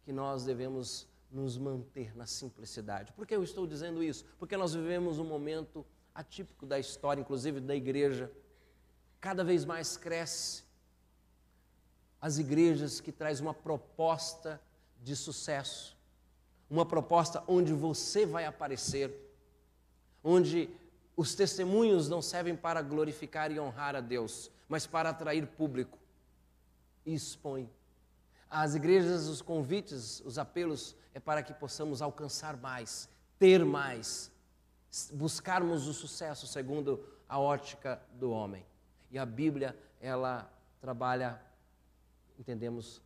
que 0.03 0.11
nós 0.11 0.43
devemos 0.43 1.07
nos 1.31 1.57
manter 1.57 2.15
na 2.15 2.25
simplicidade. 2.25 3.13
Por 3.13 3.25
que 3.25 3.35
eu 3.35 3.43
estou 3.43 3.65
dizendo 3.65 4.03
isso? 4.03 4.25
Porque 4.37 4.57
nós 4.57 4.73
vivemos 4.73 5.17
um 5.17 5.23
momento 5.23 5.85
atípico 6.13 6.65
da 6.65 6.77
história, 6.77 7.21
inclusive 7.21 7.61
da 7.61 7.73
igreja. 7.73 8.29
Cada 9.19 9.43
vez 9.43 9.63
mais 9.63 9.95
cresce 9.95 10.63
as 12.19 12.37
igrejas 12.37 12.99
que 12.99 13.11
traz 13.11 13.39
uma 13.39 13.53
proposta 13.53 14.61
de 15.01 15.15
sucesso, 15.15 15.97
uma 16.69 16.85
proposta 16.85 17.43
onde 17.47 17.73
você 17.73 18.25
vai 18.25 18.45
aparecer, 18.45 19.11
onde 20.23 20.69
os 21.15 21.33
testemunhos 21.33 22.09
não 22.09 22.21
servem 22.21 22.55
para 22.55 22.81
glorificar 22.81 23.51
e 23.51 23.59
honrar 23.59 23.95
a 23.95 24.01
Deus, 24.01 24.51
mas 24.67 24.85
para 24.85 25.09
atrair 25.09 25.47
público 25.47 25.97
e 27.05 27.13
expõe. 27.13 27.69
As 28.49 28.75
igrejas, 28.75 29.27
os 29.27 29.41
convites, 29.41 30.21
os 30.25 30.37
apelos 30.37 30.95
é 31.13 31.19
para 31.19 31.41
que 31.41 31.53
possamos 31.53 32.01
alcançar 32.01 32.57
mais, 32.57 33.09
ter 33.39 33.63
mais, 33.63 34.31
buscarmos 35.13 35.87
o 35.87 35.93
sucesso 35.93 36.45
segundo 36.45 37.03
a 37.27 37.39
ótica 37.39 38.01
do 38.13 38.31
homem. 38.31 38.65
E 39.09 39.17
a 39.17 39.25
Bíblia, 39.25 39.77
ela 39.99 40.51
trabalha, 40.79 41.41
entendemos, 42.37 43.01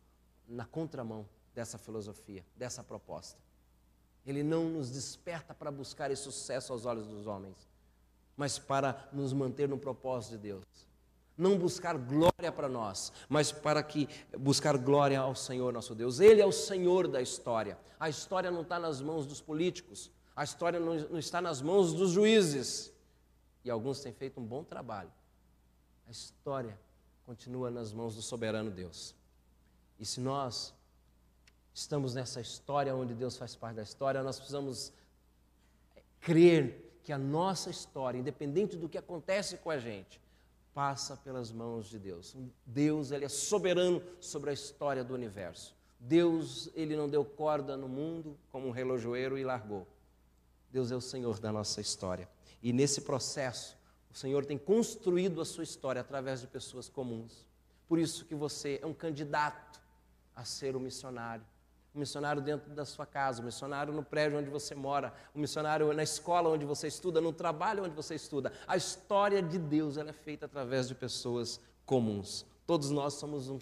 na 0.48 0.64
contramão 0.64 1.28
dessa 1.54 1.78
filosofia, 1.78 2.44
dessa 2.56 2.82
proposta. 2.82 3.38
Ele 4.24 4.42
não 4.42 4.68
nos 4.68 4.90
desperta 4.90 5.54
para 5.54 5.70
buscar 5.70 6.10
esse 6.10 6.22
sucesso 6.22 6.72
aos 6.72 6.84
olhos 6.84 7.06
dos 7.06 7.26
homens, 7.26 7.56
mas 8.36 8.58
para 8.58 9.08
nos 9.12 9.32
manter 9.32 9.68
no 9.68 9.78
propósito 9.78 10.32
de 10.32 10.38
Deus 10.38 10.86
não 11.36 11.58
buscar 11.58 11.98
glória 11.98 12.50
para 12.50 12.68
nós, 12.68 13.12
mas 13.28 13.52
para 13.52 13.82
que 13.82 14.08
buscar 14.38 14.78
glória 14.78 15.20
ao 15.20 15.34
Senhor 15.34 15.72
nosso 15.72 15.94
Deus. 15.94 16.18
Ele 16.20 16.40
é 16.40 16.46
o 16.46 16.52
Senhor 16.52 17.06
da 17.08 17.20
história. 17.20 17.78
A 18.00 18.08
história 18.08 18.50
não 18.50 18.62
está 18.62 18.78
nas 18.78 19.00
mãos 19.00 19.26
dos 19.26 19.40
políticos, 19.40 20.10
a 20.34 20.44
história 20.44 20.80
não, 20.80 20.94
não 20.94 21.18
está 21.18 21.40
nas 21.40 21.60
mãos 21.60 21.92
dos 21.92 22.12
juízes. 22.12 22.92
E 23.64 23.70
alguns 23.70 24.00
têm 24.00 24.12
feito 24.12 24.40
um 24.40 24.44
bom 24.44 24.62
trabalho. 24.62 25.10
A 26.06 26.10
história 26.10 26.78
continua 27.24 27.70
nas 27.70 27.92
mãos 27.92 28.14
do 28.14 28.22
soberano 28.22 28.70
Deus. 28.70 29.14
E 29.98 30.06
se 30.06 30.20
nós 30.20 30.72
estamos 31.74 32.14
nessa 32.14 32.40
história 32.40 32.94
onde 32.94 33.12
Deus 33.14 33.36
faz 33.36 33.56
parte 33.56 33.76
da 33.76 33.82
história, 33.82 34.22
nós 34.22 34.36
precisamos 34.36 34.92
crer 36.20 37.00
que 37.02 37.12
a 37.12 37.18
nossa 37.18 37.70
história, 37.70 38.18
independente 38.18 38.76
do 38.76 38.88
que 38.88 38.98
acontece 38.98 39.56
com 39.58 39.70
a 39.70 39.78
gente, 39.78 40.20
passa 40.76 41.16
pelas 41.16 41.50
mãos 41.50 41.88
de 41.88 41.98
Deus. 41.98 42.36
Deus, 42.66 43.10
ele 43.10 43.24
é 43.24 43.30
soberano 43.30 44.02
sobre 44.20 44.50
a 44.50 44.52
história 44.52 45.02
do 45.02 45.14
universo. 45.14 45.74
Deus, 45.98 46.68
ele 46.74 46.94
não 46.94 47.08
deu 47.08 47.24
corda 47.24 47.78
no 47.78 47.88
mundo 47.88 48.38
como 48.52 48.68
um 48.68 48.70
relojoeiro 48.70 49.38
e 49.38 49.42
largou. 49.42 49.86
Deus 50.70 50.90
é 50.90 50.94
o 50.94 51.00
Senhor 51.00 51.38
da 51.38 51.50
nossa 51.50 51.80
história. 51.80 52.28
E 52.62 52.74
nesse 52.74 53.00
processo, 53.00 53.74
o 54.10 54.14
Senhor 54.14 54.44
tem 54.44 54.58
construído 54.58 55.40
a 55.40 55.46
sua 55.46 55.64
história 55.64 56.02
através 56.02 56.42
de 56.42 56.46
pessoas 56.46 56.90
comuns. 56.90 57.46
Por 57.88 57.98
isso 57.98 58.26
que 58.26 58.34
você 58.34 58.78
é 58.82 58.86
um 58.86 58.92
candidato 58.92 59.80
a 60.34 60.44
ser 60.44 60.76
um 60.76 60.80
missionário 60.80 61.46
um 61.96 62.00
missionário 62.00 62.42
dentro 62.42 62.70
da 62.74 62.84
sua 62.84 63.06
casa, 63.06 63.40
um 63.40 63.46
missionário 63.46 63.92
no 63.92 64.04
prédio 64.04 64.38
onde 64.38 64.50
você 64.50 64.74
mora, 64.74 65.14
um 65.34 65.40
missionário 65.40 65.92
na 65.94 66.02
escola 66.02 66.50
onde 66.50 66.66
você 66.66 66.86
estuda, 66.86 67.20
no 67.20 67.32
trabalho 67.32 67.84
onde 67.84 67.94
você 67.94 68.14
estuda. 68.14 68.52
A 68.66 68.76
história 68.76 69.42
de 69.42 69.58
Deus 69.58 69.96
é 69.96 70.12
feita 70.12 70.44
através 70.44 70.86
de 70.86 70.94
pessoas 70.94 71.58
comuns. 71.86 72.44
Todos 72.66 72.90
nós 72.90 73.14
somos 73.14 73.48
um, 73.48 73.58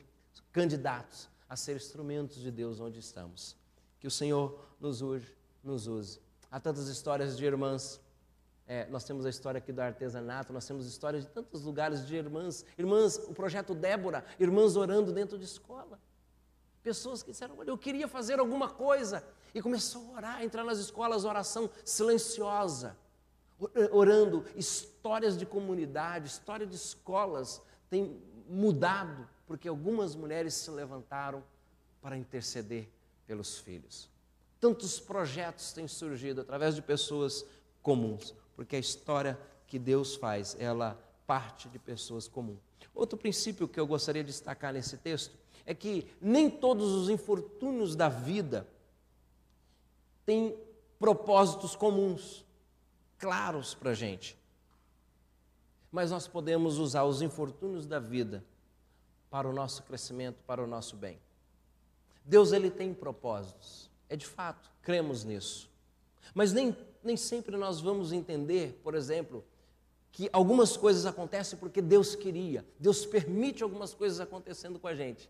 candidatos 0.51 1.29
a 1.49 1.55
ser 1.55 1.77
instrumentos 1.77 2.41
de 2.41 2.51
Deus 2.51 2.81
onde 2.81 2.99
estamos. 2.99 3.57
Que 4.01 4.09
o 4.09 4.11
Senhor 4.11 4.59
nos 4.81 5.01
use. 5.01 5.33
Nos 5.63 5.87
use. 5.87 6.21
Há 6.51 6.59
tantas 6.59 6.89
histórias 6.89 7.37
de 7.37 7.45
irmãs. 7.45 8.01
É, 8.67 8.87
nós 8.87 9.05
temos 9.05 9.25
a 9.27 9.31
história 9.31 9.59
aqui 9.59 9.73
do 9.73 9.81
artesanato, 9.81 10.51
nós 10.51 10.67
temos 10.67 10.87
histórias 10.87 11.25
de 11.25 11.31
tantos 11.31 11.63
lugares 11.63 12.07
de 12.07 12.17
irmãs. 12.17 12.65
Irmãs, 12.77 13.17
o 13.29 13.35
projeto 13.35 13.75
Débora, 13.75 14.25
irmãs 14.41 14.75
orando 14.75 15.13
dentro 15.13 15.39
de 15.39 15.45
escola. 15.45 16.01
Pessoas 16.85 17.23
que 17.23 17.31
disseram, 17.31 17.57
olha, 17.59 17.71
eu 17.71 17.79
queria 17.79 18.07
fazer 18.07 18.39
alguma 18.39 18.69
coisa. 18.69 19.25
E 19.55 19.63
começou 19.63 20.11
a 20.11 20.17
orar, 20.19 20.45
entrar 20.45 20.63
nas 20.63 20.79
escolas, 20.79 21.25
oração 21.25 21.71
silenciosa. 21.83 22.95
Orando, 23.91 24.45
histórias 24.55 25.39
de 25.39 25.47
comunidade, 25.47 26.27
história 26.27 26.67
de 26.67 26.77
escolas 26.77 27.63
tem 27.89 28.21
mudado, 28.47 29.27
porque 29.47 29.67
algumas 29.67 30.15
mulheres 30.15 30.53
se 30.53 30.71
levantaram 30.71 31.43
para 32.03 32.19
interceder 32.19 32.91
pelos 33.27 33.59
filhos. 33.59 34.11
Tantos 34.61 35.01
projetos 35.01 35.73
têm 35.73 35.89
surgido 35.89 36.43
através 36.43 36.75
de 36.75 36.83
pessoas 36.83 37.47
comuns, 37.83 38.35
porque 38.55 38.77
a 38.77 38.79
história 38.79 39.39
que 39.67 39.79
Deus 39.79 40.17
faz, 40.17 40.55
ela 40.59 41.03
parte 41.27 41.67
de 41.71 41.79
pessoas 41.79 42.29
comuns. 42.29 42.59
Outro 42.95 43.17
princípio 43.17 43.67
que 43.67 43.81
eu 43.81 43.87
gostaria 43.87 44.23
de 44.23 44.31
destacar 44.31 44.73
nesse 44.73 44.99
texto 44.99 45.44
é 45.67 45.75
que 45.75 46.07
nem 46.21 46.51
todos 46.51 46.93
os 46.93 47.09
infortúnios 47.09 47.97
da 47.97 48.09
vida 48.09 48.67
têm 50.27 50.57
propósitos 50.99 51.75
comuns, 51.75 52.45
claros 53.19 53.75
para 53.75 53.91
a 53.91 53.95
gente. 53.95 54.39
Mas 55.91 56.11
nós 56.11 56.27
podemos 56.27 56.79
usar 56.79 57.05
os 57.05 57.23
infortúnios 57.23 57.87
da 57.87 57.99
vida 57.99 58.45
para 59.31 59.49
o 59.49 59.53
nosso 59.53 59.83
crescimento, 59.83 60.43
para 60.47 60.63
o 60.63 60.67
nosso 60.67 60.97
bem. 60.97 61.19
Deus 62.25 62.53
ele 62.53 62.71
tem 62.71 62.95
propósitos, 62.95 63.91
é 64.09 64.17
de 64.17 64.27
fato, 64.27 64.71
cremos 64.83 65.25
nisso. 65.25 65.71
Mas 66.35 66.53
nem, 66.53 66.77
nem 67.03 67.17
sempre 67.17 67.57
nós 67.57 67.81
vamos 67.81 68.13
entender, 68.13 68.81
por 68.83 68.95
exemplo, 68.95 69.45
que 70.11 70.31
algumas 70.33 70.77
coisas 70.77 71.05
acontecem 71.07 71.59
porque 71.59 71.83
Deus 71.83 72.15
queria. 72.15 72.65
Deus 72.79 73.05
permite 73.05 73.63
algumas 73.63 73.93
coisas 73.93 74.21
acontecendo 74.21 74.79
com 74.79 74.87
a 74.87 74.95
gente. 74.95 75.29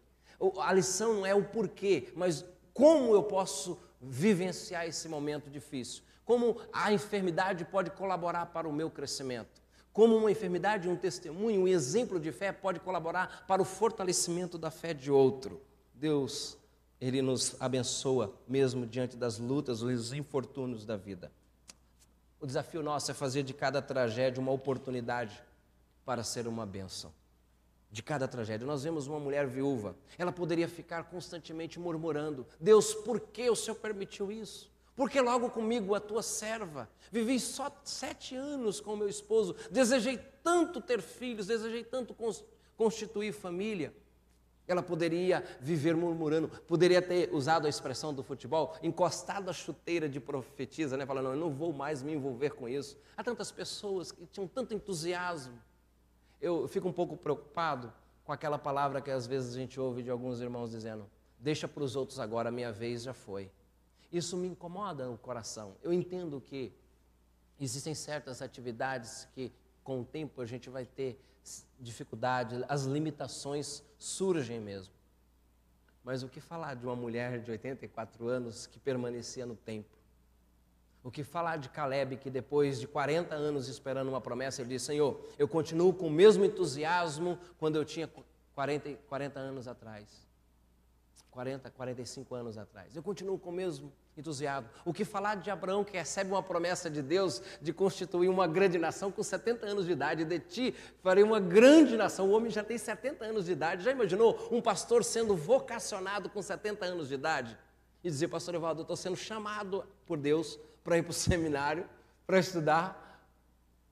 A 0.60 0.72
lição 0.72 1.14
não 1.14 1.26
é 1.26 1.34
o 1.34 1.44
porquê, 1.44 2.12
mas 2.14 2.44
como 2.72 3.14
eu 3.14 3.22
posso 3.22 3.78
vivenciar 4.00 4.86
esse 4.86 5.08
momento 5.08 5.50
difícil. 5.50 6.02
Como 6.24 6.60
a 6.72 6.92
enfermidade 6.92 7.64
pode 7.64 7.90
colaborar 7.90 8.46
para 8.46 8.68
o 8.68 8.72
meu 8.72 8.90
crescimento. 8.90 9.62
Como 9.92 10.16
uma 10.16 10.30
enfermidade, 10.30 10.88
um 10.88 10.96
testemunho, 10.96 11.62
um 11.62 11.68
exemplo 11.68 12.18
de 12.18 12.32
fé 12.32 12.50
pode 12.50 12.80
colaborar 12.80 13.44
para 13.46 13.62
o 13.62 13.64
fortalecimento 13.64 14.58
da 14.58 14.70
fé 14.70 14.92
de 14.92 15.10
outro. 15.10 15.60
Deus, 15.94 16.58
Ele 17.00 17.22
nos 17.22 17.54
abençoa 17.60 18.34
mesmo 18.48 18.86
diante 18.86 19.16
das 19.16 19.38
lutas, 19.38 19.82
os 19.82 20.12
infortúnios 20.12 20.84
da 20.84 20.96
vida. 20.96 21.30
O 22.40 22.46
desafio 22.46 22.82
nosso 22.82 23.10
é 23.10 23.14
fazer 23.14 23.42
de 23.42 23.54
cada 23.54 23.80
tragédia 23.80 24.40
uma 24.40 24.52
oportunidade 24.52 25.40
para 26.04 26.24
ser 26.24 26.48
uma 26.48 26.66
bênção. 26.66 27.12
De 27.94 28.02
cada 28.02 28.26
tragédia. 28.26 28.66
Nós 28.66 28.82
vemos 28.82 29.06
uma 29.06 29.20
mulher 29.20 29.46
viúva, 29.46 29.94
ela 30.18 30.32
poderia 30.32 30.66
ficar 30.66 31.04
constantemente 31.04 31.78
murmurando: 31.78 32.44
Deus, 32.58 32.92
por 32.92 33.20
que 33.20 33.48
o 33.48 33.54
Senhor 33.54 33.76
permitiu 33.76 34.32
isso? 34.32 34.68
Porque 34.96 35.20
logo 35.20 35.48
comigo, 35.48 35.94
a 35.94 36.00
tua 36.00 36.20
serva, 36.20 36.90
vivi 37.12 37.38
só 37.38 37.70
sete 37.84 38.34
anos 38.34 38.80
com 38.80 38.96
meu 38.96 39.08
esposo, 39.08 39.54
desejei 39.70 40.18
tanto 40.42 40.80
ter 40.80 41.00
filhos, 41.00 41.46
desejei 41.46 41.84
tanto 41.84 42.16
constituir 42.76 43.32
família. 43.32 43.94
Ela 44.66 44.82
poderia 44.82 45.44
viver 45.60 45.94
murmurando, 45.94 46.48
poderia 46.66 47.00
ter 47.00 47.32
usado 47.32 47.66
a 47.66 47.70
expressão 47.70 48.12
do 48.12 48.24
futebol, 48.24 48.76
encostado 48.82 49.48
a 49.48 49.52
chuteira 49.52 50.08
de 50.08 50.18
profetisa, 50.18 50.96
né? 50.96 51.06
falando, 51.06 51.28
eu 51.28 51.36
não 51.36 51.50
vou 51.50 51.72
mais 51.72 52.02
me 52.02 52.12
envolver 52.12 52.50
com 52.56 52.68
isso. 52.68 52.98
Há 53.16 53.22
tantas 53.22 53.52
pessoas 53.52 54.10
que 54.10 54.26
tinham 54.26 54.48
tanto 54.48 54.74
entusiasmo. 54.74 55.62
Eu 56.44 56.68
fico 56.68 56.86
um 56.86 56.92
pouco 56.92 57.16
preocupado 57.16 57.90
com 58.22 58.30
aquela 58.30 58.58
palavra 58.58 59.00
que 59.00 59.10
às 59.10 59.26
vezes 59.26 59.54
a 59.54 59.58
gente 59.58 59.80
ouve 59.80 60.02
de 60.02 60.10
alguns 60.10 60.42
irmãos 60.42 60.70
dizendo: 60.70 61.08
deixa 61.38 61.66
para 61.66 61.82
os 61.82 61.96
outros 61.96 62.20
agora, 62.20 62.50
a 62.50 62.52
minha 62.52 62.70
vez 62.70 63.02
já 63.02 63.14
foi. 63.14 63.50
Isso 64.12 64.36
me 64.36 64.46
incomoda 64.46 65.10
o 65.10 65.16
coração. 65.16 65.74
Eu 65.82 65.90
entendo 65.90 66.42
que 66.42 66.70
existem 67.58 67.94
certas 67.94 68.42
atividades 68.42 69.26
que, 69.34 69.50
com 69.82 70.02
o 70.02 70.04
tempo, 70.04 70.42
a 70.42 70.44
gente 70.44 70.68
vai 70.68 70.84
ter 70.84 71.18
dificuldade, 71.80 72.62
as 72.68 72.84
limitações 72.84 73.82
surgem 73.98 74.60
mesmo. 74.60 74.92
Mas 76.04 76.22
o 76.22 76.28
que 76.28 76.42
falar 76.42 76.74
de 76.74 76.84
uma 76.84 76.94
mulher 76.94 77.40
de 77.40 77.50
84 77.50 78.28
anos 78.28 78.66
que 78.66 78.78
permanecia 78.78 79.46
no 79.46 79.56
tempo? 79.56 79.93
O 81.04 81.10
que 81.10 81.22
falar 81.22 81.58
de 81.58 81.68
Caleb 81.68 82.16
que 82.16 82.30
depois 82.30 82.80
de 82.80 82.88
40 82.88 83.34
anos 83.34 83.68
esperando 83.68 84.08
uma 84.08 84.22
promessa, 84.22 84.62
ele 84.62 84.70
disse: 84.70 84.86
Senhor, 84.86 85.20
eu 85.38 85.46
continuo 85.46 85.92
com 85.92 86.06
o 86.06 86.10
mesmo 86.10 86.46
entusiasmo 86.46 87.38
quando 87.58 87.76
eu 87.76 87.84
tinha 87.84 88.10
40, 88.54 88.94
40 89.06 89.38
anos 89.38 89.68
atrás. 89.68 90.24
40, 91.30 91.70
45 91.70 92.34
anos 92.34 92.56
atrás. 92.56 92.96
Eu 92.96 93.02
continuo 93.02 93.38
com 93.38 93.50
o 93.50 93.52
mesmo 93.52 93.92
entusiasmo. 94.16 94.70
O 94.82 94.94
que 94.94 95.04
falar 95.04 95.34
de 95.34 95.50
Abraão, 95.50 95.84
que 95.84 95.94
recebe 95.94 96.30
uma 96.30 96.42
promessa 96.42 96.88
de 96.88 97.02
Deus 97.02 97.42
de 97.60 97.72
constituir 97.72 98.28
uma 98.28 98.46
grande 98.46 98.78
nação 98.78 99.12
com 99.12 99.22
70 99.22 99.66
anos 99.66 99.84
de 99.84 99.92
idade, 99.92 100.24
de 100.24 100.38
ti 100.38 100.74
farei 101.02 101.22
uma 101.22 101.40
grande 101.40 101.98
nação. 101.98 102.30
O 102.30 102.32
homem 102.32 102.50
já 102.50 102.64
tem 102.64 102.78
70 102.78 103.26
anos 103.26 103.44
de 103.44 103.52
idade. 103.52 103.84
Já 103.84 103.90
imaginou 103.90 104.48
um 104.50 104.62
pastor 104.62 105.04
sendo 105.04 105.36
vocacionado 105.36 106.30
com 106.30 106.40
70 106.40 106.86
anos 106.86 107.08
de 107.08 107.14
idade? 107.14 107.58
E 108.02 108.08
dizer, 108.08 108.28
pastor 108.28 108.54
Evaldo, 108.54 108.80
eu 108.80 108.84
estou 108.84 108.96
sendo 108.96 109.16
chamado 109.16 109.84
por 110.06 110.16
Deus 110.16 110.58
para 110.84 110.98
ir 110.98 111.02
para 111.02 111.10
o 111.10 111.14
seminário, 111.14 111.88
para 112.26 112.38
estudar, 112.38 113.00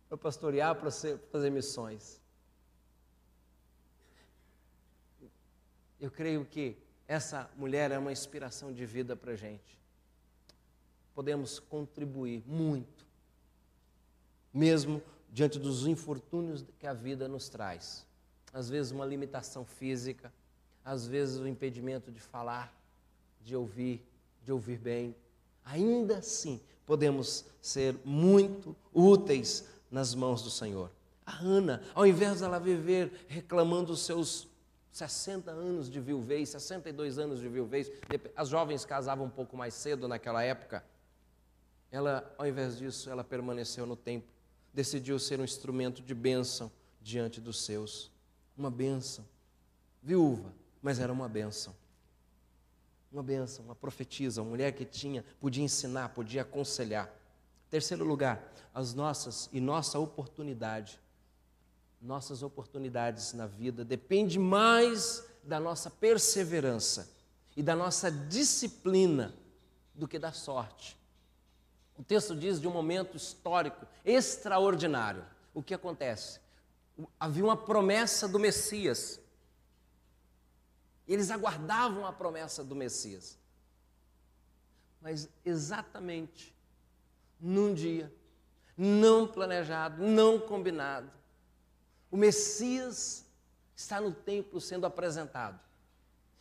para 0.09 0.19
pastorear, 0.19 0.77
para 0.77 0.91
fazer 0.91 1.51
missões. 1.51 2.21
Eu 5.99 6.11
creio 6.11 6.45
que 6.45 6.77
essa 7.09 7.51
mulher 7.57 7.91
é 7.91 7.99
uma 7.99 8.13
inspiração 8.13 8.73
de 8.73 8.85
vida 8.85 9.17
para 9.17 9.33
a 9.33 9.37
gente. 9.37 9.81
Podemos 11.15 11.59
contribuir 11.59 12.43
muito, 12.47 13.07
mesmo 14.53 15.03
diante 15.31 15.59
dos 15.59 15.87
infortúnios 15.87 16.65
que 16.79 16.87
a 16.87 16.93
vida 16.93 17.27
nos 17.27 17.49
traz. 17.49 18.07
Às 18.53 18.69
vezes, 18.69 18.93
uma 18.93 19.07
limitação 19.07 19.65
física, 19.65 20.33
às 20.85 21.07
vezes, 21.07 21.39
o 21.39 21.47
impedimento 21.47 22.11
de 22.11 22.21
falar, 22.21 22.75
de 23.41 23.57
ouvir, 23.57 24.05
de 24.43 24.53
ouvir 24.53 24.79
bem. 24.79 25.17
Ainda 25.65 26.19
assim, 26.19 26.61
podemos 26.87 27.45
ser 27.61 27.97
muito 28.05 28.77
úteis 28.93 29.65
nas 29.91 30.15
mãos 30.15 30.43
do 30.43 30.51
Senhor. 30.51 30.91
A 31.25 31.39
Ana, 31.39 31.83
ao 31.95 32.07
invés 32.07 32.39
de 32.39 32.45
ela 32.45 32.59
viver 32.59 33.27
reclamando 33.29 33.93
os 33.93 34.01
seus 34.01 34.49
60 34.93 35.51
anos 35.51 35.91
de 35.91 35.99
viuvez, 36.01 36.51
62 36.51 37.19
anos 37.19 37.41
de 37.41 37.49
viuvez. 37.49 37.91
As 38.37 38.49
jovens 38.49 38.85
casavam 38.85 39.27
um 39.27 39.31
pouco 39.31 39.57
mais 39.57 39.73
cedo 39.73 40.07
naquela 40.07 40.43
época. 40.43 40.85
Ela, 41.91 42.35
ao 42.37 42.47
invés 42.47 42.77
disso, 42.77 43.09
ela 43.11 43.25
permaneceu 43.25 43.87
no 43.87 43.97
templo, 43.97 44.29
decidiu 44.73 45.19
ser 45.19 45.41
um 45.41 45.45
instrumento 45.45 46.03
de 46.03 46.15
bênção 46.15 46.71
diante 47.01 47.41
dos 47.41 47.65
seus. 47.65 48.11
Uma 48.57 48.71
bênção. 48.71 49.25
Viúva, 50.03 50.53
mas 50.83 50.99
era 50.99 51.13
uma 51.13 51.29
bênção. 51.29 51.75
Uma 53.13 53.23
bênção, 53.23 53.65
uma 53.65 53.75
profetisa, 53.75 54.41
uma 54.41 54.51
mulher 54.51 54.73
que 54.73 54.85
tinha, 54.85 55.25
podia 55.39 55.63
ensinar, 55.63 56.09
podia 56.11 56.43
aconselhar. 56.43 57.13
Terceiro 57.69 58.05
lugar, 58.05 58.53
as 58.75 58.95
nossas 58.95 59.49
e 59.53 59.61
nossa 59.61 59.99
oportunidade 59.99 60.99
nossas 62.03 62.43
oportunidades 62.43 63.33
na 63.33 63.47
vida 63.47 63.85
depende 63.85 64.39
mais 64.39 65.25
da 65.45 65.61
nossa 65.61 65.89
perseverança 65.89 67.09
e 67.57 67.63
da 67.63 67.77
nossa 67.77 68.11
disciplina 68.11 69.33
do 69.95 70.09
que 70.09 70.19
da 70.19 70.33
sorte. 70.33 70.99
O 71.97 72.03
texto 72.03 72.35
diz 72.35 72.61
de 72.61 72.67
um 72.67 72.73
momento 72.73 73.17
histórico 73.17 73.87
extraordinário. 74.05 75.25
O 75.55 75.63
que 75.63 75.75
acontece? 75.75 76.41
Havia 77.21 77.45
uma 77.45 77.57
promessa 77.57 78.27
do 78.27 78.39
Messias. 78.39 79.21
Eles 81.07 81.31
aguardavam 81.31 82.07
a 82.07 82.13
promessa 82.13 82.63
do 82.63 82.75
Messias. 82.75 83.39
Mas 85.01 85.29
exatamente 85.45 86.55
num 87.41 87.75
dia 87.75 88.13
não 88.77 89.27
planejado, 89.27 90.03
não 90.03 90.39
combinado, 90.39 91.11
o 92.11 92.17
Messias 92.17 93.27
está 93.75 94.01
no 94.01 94.13
templo 94.13 94.61
sendo 94.61 94.87
apresentado. 94.87 95.59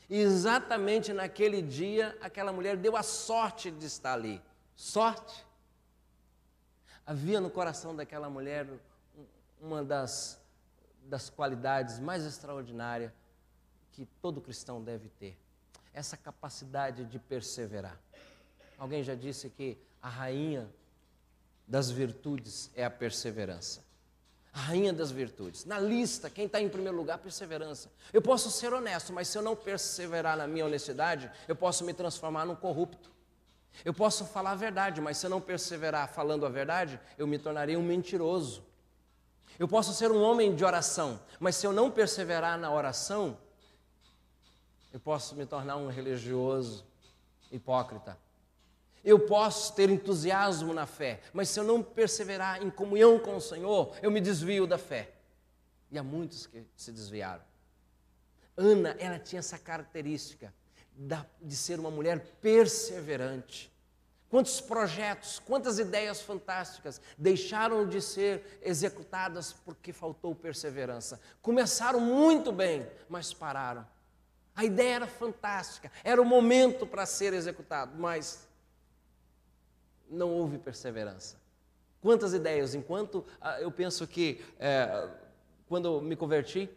E 0.09 0.17
exatamente 0.17 1.13
naquele 1.13 1.61
dia, 1.61 2.17
aquela 2.21 2.51
mulher 2.51 2.75
deu 2.75 2.97
a 2.97 3.03
sorte 3.03 3.71
de 3.71 3.85
estar 3.85 4.13
ali. 4.13 4.41
Sorte. 4.75 5.45
Havia 7.05 7.39
no 7.39 7.49
coração 7.49 7.95
daquela 7.95 8.29
mulher 8.29 8.67
uma 9.61 9.83
das, 9.83 10.39
das 11.03 11.29
qualidades 11.29 11.99
mais 11.99 12.25
extraordinárias 12.25 13.11
que 13.91 14.05
todo 14.21 14.41
cristão 14.41 14.81
deve 14.83 15.09
ter: 15.09 15.37
essa 15.93 16.17
capacidade 16.17 17.05
de 17.05 17.19
perseverar. 17.19 17.99
Alguém 18.77 19.03
já 19.03 19.15
disse 19.15 19.49
que 19.49 19.77
a 20.01 20.09
rainha 20.09 20.69
das 21.67 21.91
virtudes 21.91 22.71
é 22.75 22.83
a 22.83 22.89
perseverança 22.89 23.81
a 24.53 24.59
rainha 24.59 24.91
das 24.91 25.11
virtudes. 25.11 25.65
Na 25.65 25.79
lista, 25.79 26.29
quem 26.29 26.45
está 26.45 26.59
em 26.61 26.67
primeiro 26.67 26.97
lugar, 26.97 27.17
perseverança. 27.17 27.89
Eu 28.11 28.21
posso 28.21 28.51
ser 28.51 28.73
honesto, 28.73 29.13
mas 29.13 29.27
se 29.29 29.37
eu 29.37 29.41
não 29.41 29.55
perseverar 29.55 30.35
na 30.35 30.45
minha 30.45 30.65
honestidade, 30.65 31.31
eu 31.47 31.55
posso 31.55 31.85
me 31.85 31.93
transformar 31.93 32.45
num 32.45 32.55
corrupto. 32.55 33.09
Eu 33.85 33.93
posso 33.93 34.25
falar 34.25 34.51
a 34.51 34.55
verdade, 34.55 34.99
mas 34.99 35.17
se 35.17 35.25
eu 35.25 35.29
não 35.29 35.39
perseverar 35.39 36.09
falando 36.09 36.45
a 36.45 36.49
verdade, 36.49 36.99
eu 37.17 37.25
me 37.25 37.39
tornarei 37.39 37.77
um 37.77 37.81
mentiroso. 37.81 38.63
Eu 39.57 39.67
posso 39.67 39.93
ser 39.93 40.11
um 40.11 40.21
homem 40.21 40.53
de 40.53 40.65
oração, 40.65 41.19
mas 41.39 41.55
se 41.55 41.65
eu 41.65 41.71
não 41.71 41.89
perseverar 41.89 42.57
na 42.57 42.73
oração, 42.73 43.37
eu 44.93 44.99
posso 44.99 45.35
me 45.35 45.45
tornar 45.45 45.77
um 45.77 45.87
religioso 45.87 46.85
hipócrita. 47.51 48.17
Eu 49.03 49.19
posso 49.19 49.73
ter 49.73 49.89
entusiasmo 49.89 50.73
na 50.73 50.85
fé, 50.85 51.21
mas 51.33 51.49
se 51.49 51.59
eu 51.59 51.63
não 51.63 51.81
perseverar 51.81 52.61
em 52.61 52.69
comunhão 52.69 53.17
com 53.17 53.35
o 53.35 53.41
Senhor, 53.41 53.95
eu 54.01 54.11
me 54.11 54.21
desvio 54.21 54.67
da 54.67 54.77
fé. 54.77 55.11
E 55.89 55.97
há 55.97 56.03
muitos 56.03 56.45
que 56.45 56.63
se 56.75 56.91
desviaram. 56.91 57.43
Ana, 58.55 58.95
ela 58.99 59.17
tinha 59.17 59.39
essa 59.39 59.57
característica 59.57 60.53
de 61.41 61.55
ser 61.55 61.79
uma 61.79 61.89
mulher 61.89 62.19
perseverante. 62.41 63.71
Quantos 64.29 64.61
projetos, 64.61 65.39
quantas 65.39 65.79
ideias 65.79 66.21
fantásticas 66.21 67.01
deixaram 67.17 67.87
de 67.87 68.01
ser 68.01 68.59
executadas 68.61 69.51
porque 69.51 69.91
faltou 69.91 70.33
perseverança. 70.35 71.19
Começaram 71.41 71.99
muito 71.99 72.51
bem, 72.51 72.87
mas 73.09 73.33
pararam. 73.33 73.85
A 74.55 74.65
ideia 74.65 74.95
era 74.95 75.07
fantástica, 75.07 75.91
era 76.03 76.21
o 76.21 76.25
momento 76.25 76.85
para 76.85 77.05
ser 77.05 77.33
executado, 77.33 77.97
mas 77.97 78.47
não 80.09 80.29
houve 80.29 80.57
perseverança. 80.57 81.39
Quantas 82.01 82.33
ideias, 82.33 82.75
enquanto 82.75 83.25
ah, 83.39 83.61
eu 83.61 83.71
penso 83.71 84.07
que 84.07 84.43
é, 84.59 85.09
quando 85.67 86.01
me 86.01 86.15
converti, 86.15 86.69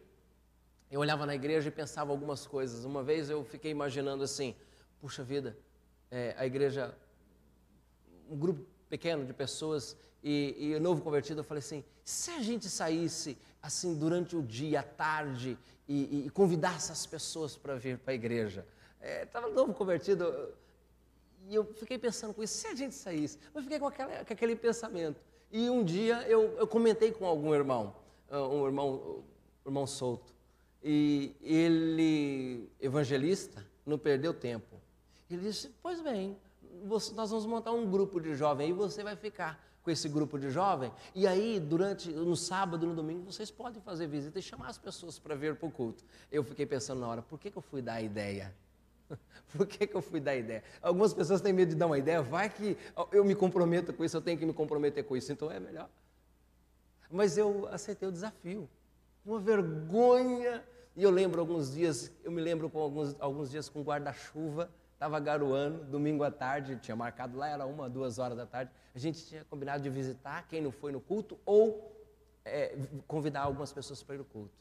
eu 0.89 0.99
olhava 0.99 1.25
na 1.25 1.35
igreja 1.35 1.67
e 1.67 1.71
pensava 1.71 2.11
algumas 2.11 2.45
coisas. 2.45 2.85
Uma 2.85 3.03
vez 3.03 3.29
eu 3.29 3.43
fiquei 3.43 3.71
imaginando 3.71 4.23
assim: 4.23 4.55
puxa 5.01 5.23
vida, 5.23 5.57
é, 6.09 6.33
a 6.37 6.45
igreja, 6.45 6.95
um 8.29 8.37
grupo 8.37 8.65
pequeno 8.89 9.25
de 9.25 9.33
pessoas 9.33 9.95
e, 10.23 10.73
e 10.73 10.79
novo 10.79 11.01
convertido, 11.01 11.41
eu 11.41 11.43
falei 11.43 11.59
assim: 11.59 11.83
se 12.03 12.31
a 12.31 12.41
gente 12.41 12.67
saísse 12.67 13.37
assim 13.61 13.93
durante 13.93 14.35
o 14.35 14.41
dia, 14.41 14.79
à 14.79 14.83
tarde 14.83 15.57
e, 15.87 16.25
e 16.25 16.29
convidasse 16.31 16.91
as 16.91 17.05
pessoas 17.05 17.55
para 17.55 17.75
vir 17.75 17.97
para 17.99 18.11
a 18.11 18.15
igreja, 18.15 18.65
estava 19.23 19.47
é, 19.47 19.51
novo 19.51 19.73
convertido, 19.73 20.51
e 21.47 21.53
eu 21.53 21.63
fiquei 21.75 21.97
pensando 21.97 22.33
com 22.33 22.41
isso, 22.41 22.57
se 22.57 22.67
a 22.67 22.73
gente 22.73 22.95
saísse, 22.95 23.37
eu 23.53 23.61
fiquei 23.61 23.79
com, 23.79 23.87
aquela, 23.87 24.25
com 24.25 24.33
aquele 24.33 24.55
pensamento. 24.55 25.21
E 25.51 25.69
um 25.69 25.83
dia 25.83 26.23
eu, 26.27 26.57
eu 26.57 26.67
comentei 26.67 27.11
com 27.11 27.25
algum 27.25 27.53
irmão, 27.53 27.95
ah, 28.29 28.47
um 28.47 28.65
irmão, 28.65 29.23
um 29.63 29.69
irmão 29.69 29.85
solto, 29.85 30.33
e 30.83 31.35
ele, 31.41 32.69
evangelista, 32.79 33.65
não 33.85 33.97
perdeu 33.97 34.33
tempo. 34.33 34.81
Ele 35.29 35.41
disse: 35.41 35.71
Pois 35.81 36.01
bem, 36.01 36.37
nós 36.83 37.29
vamos 37.29 37.45
montar 37.45 37.71
um 37.71 37.89
grupo 37.89 38.19
de 38.19 38.35
jovens 38.35 38.69
e 38.69 38.73
você 38.73 39.03
vai 39.03 39.15
ficar 39.15 39.63
com 39.83 39.91
esse 39.91 40.09
grupo 40.09 40.39
de 40.39 40.49
jovens. 40.49 40.91
E 41.13 41.27
aí, 41.27 41.59
durante 41.59 42.11
no 42.11 42.35
sábado, 42.35 42.87
no 42.87 42.95
domingo, 42.95 43.31
vocês 43.31 43.51
podem 43.51 43.81
fazer 43.81 44.07
visita 44.07 44.39
e 44.39 44.41
chamar 44.41 44.69
as 44.69 44.77
pessoas 44.77 45.19
para 45.19 45.35
vir 45.35 45.55
para 45.55 45.67
o 45.67 45.71
culto. 45.71 46.03
Eu 46.31 46.43
fiquei 46.43 46.65
pensando 46.65 47.01
na 47.01 47.07
hora: 47.07 47.21
por 47.21 47.39
que, 47.39 47.51
que 47.51 47.57
eu 47.57 47.61
fui 47.61 47.81
dar 47.81 47.93
a 47.93 48.01
ideia? 48.01 48.53
Por 49.55 49.67
que, 49.67 49.85
que 49.85 49.95
eu 49.95 50.01
fui 50.01 50.19
dar 50.19 50.35
ideia? 50.35 50.63
Algumas 50.81 51.13
pessoas 51.13 51.39
têm 51.39 51.53
medo 51.53 51.69
de 51.69 51.75
dar 51.75 51.85
uma 51.85 51.97
ideia, 51.97 52.23
vai 52.23 52.49
que 52.49 52.75
eu 53.11 53.23
me 53.23 53.35
comprometo 53.35 53.93
com 53.93 54.03
isso, 54.03 54.17
eu 54.17 54.21
tenho 54.21 54.37
que 54.37 54.45
me 54.45 54.51
comprometer 54.51 55.03
com 55.03 55.15
isso, 55.15 55.31
então 55.31 55.51
é 55.51 55.59
melhor. 55.59 55.87
Mas 57.09 57.37
eu 57.37 57.67
aceitei 57.71 58.09
o 58.09 58.11
desafio. 58.11 58.67
Uma 59.25 59.39
vergonha. 59.39 60.63
E 60.95 61.03
eu 61.03 61.11
lembro 61.11 61.39
alguns 61.41 61.73
dias, 61.73 62.11
eu 62.23 62.31
me 62.31 62.41
lembro 62.41 62.69
com 62.69 62.79
alguns, 62.79 63.15
alguns 63.19 63.51
dias 63.51 63.67
com 63.67 63.83
guarda-chuva, 63.83 64.71
estava 64.95 65.19
garoando, 65.19 65.83
domingo 65.83 66.23
à 66.23 66.31
tarde, 66.31 66.77
tinha 66.77 66.95
marcado 66.95 67.37
lá, 67.37 67.47
era 67.47 67.65
uma, 67.65 67.89
duas 67.89 68.17
horas 68.17 68.37
da 68.37 68.45
tarde. 68.45 68.71
A 68.93 68.97
gente 68.97 69.23
tinha 69.25 69.43
combinado 69.45 69.83
de 69.83 69.89
visitar 69.89 70.47
quem 70.47 70.61
não 70.61 70.71
foi 70.71 70.91
no 70.91 71.01
culto 71.01 71.37
ou 71.45 71.93
é, 72.43 72.75
convidar 73.05 73.41
algumas 73.41 73.71
pessoas 73.71 74.01
para 74.01 74.15
ir 74.15 74.19
no 74.19 74.25
culto. 74.25 74.53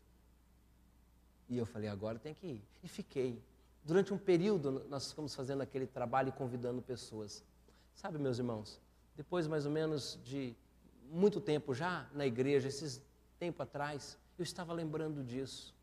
E 1.49 1.57
eu 1.57 1.65
falei, 1.65 1.89
agora 1.89 2.19
tem 2.19 2.35
que 2.35 2.47
ir. 2.47 2.65
E 2.83 2.89
fiquei. 2.89 3.41
Durante 3.85 4.13
um 4.13 4.19
período, 4.19 4.85
nós 4.89 5.11
ficamos 5.11 5.35
fazendo 5.35 5.63
aquele 5.63 5.87
trabalho 5.87 6.31
e 6.31 6.33
convidando 6.33 6.83
pessoas. 6.83 7.45
Sabe, 7.95 8.19
meus 8.19 8.39
irmãos, 8.39 8.81
depois 9.17 9.47
mais 9.47 9.67
ou 9.67 9.73
menos 9.73 10.19
de 10.25 10.55
muito 11.11 11.41
tempo 11.41 11.73
já 11.75 12.09
na 12.13 12.27
igreja, 12.27 12.67
esses 12.67 13.01
tempo 13.39 13.63
atrás, 13.63 14.19
eu 14.39 14.43
estava 14.43 14.73
lembrando 14.73 15.23
disso. 15.23 15.75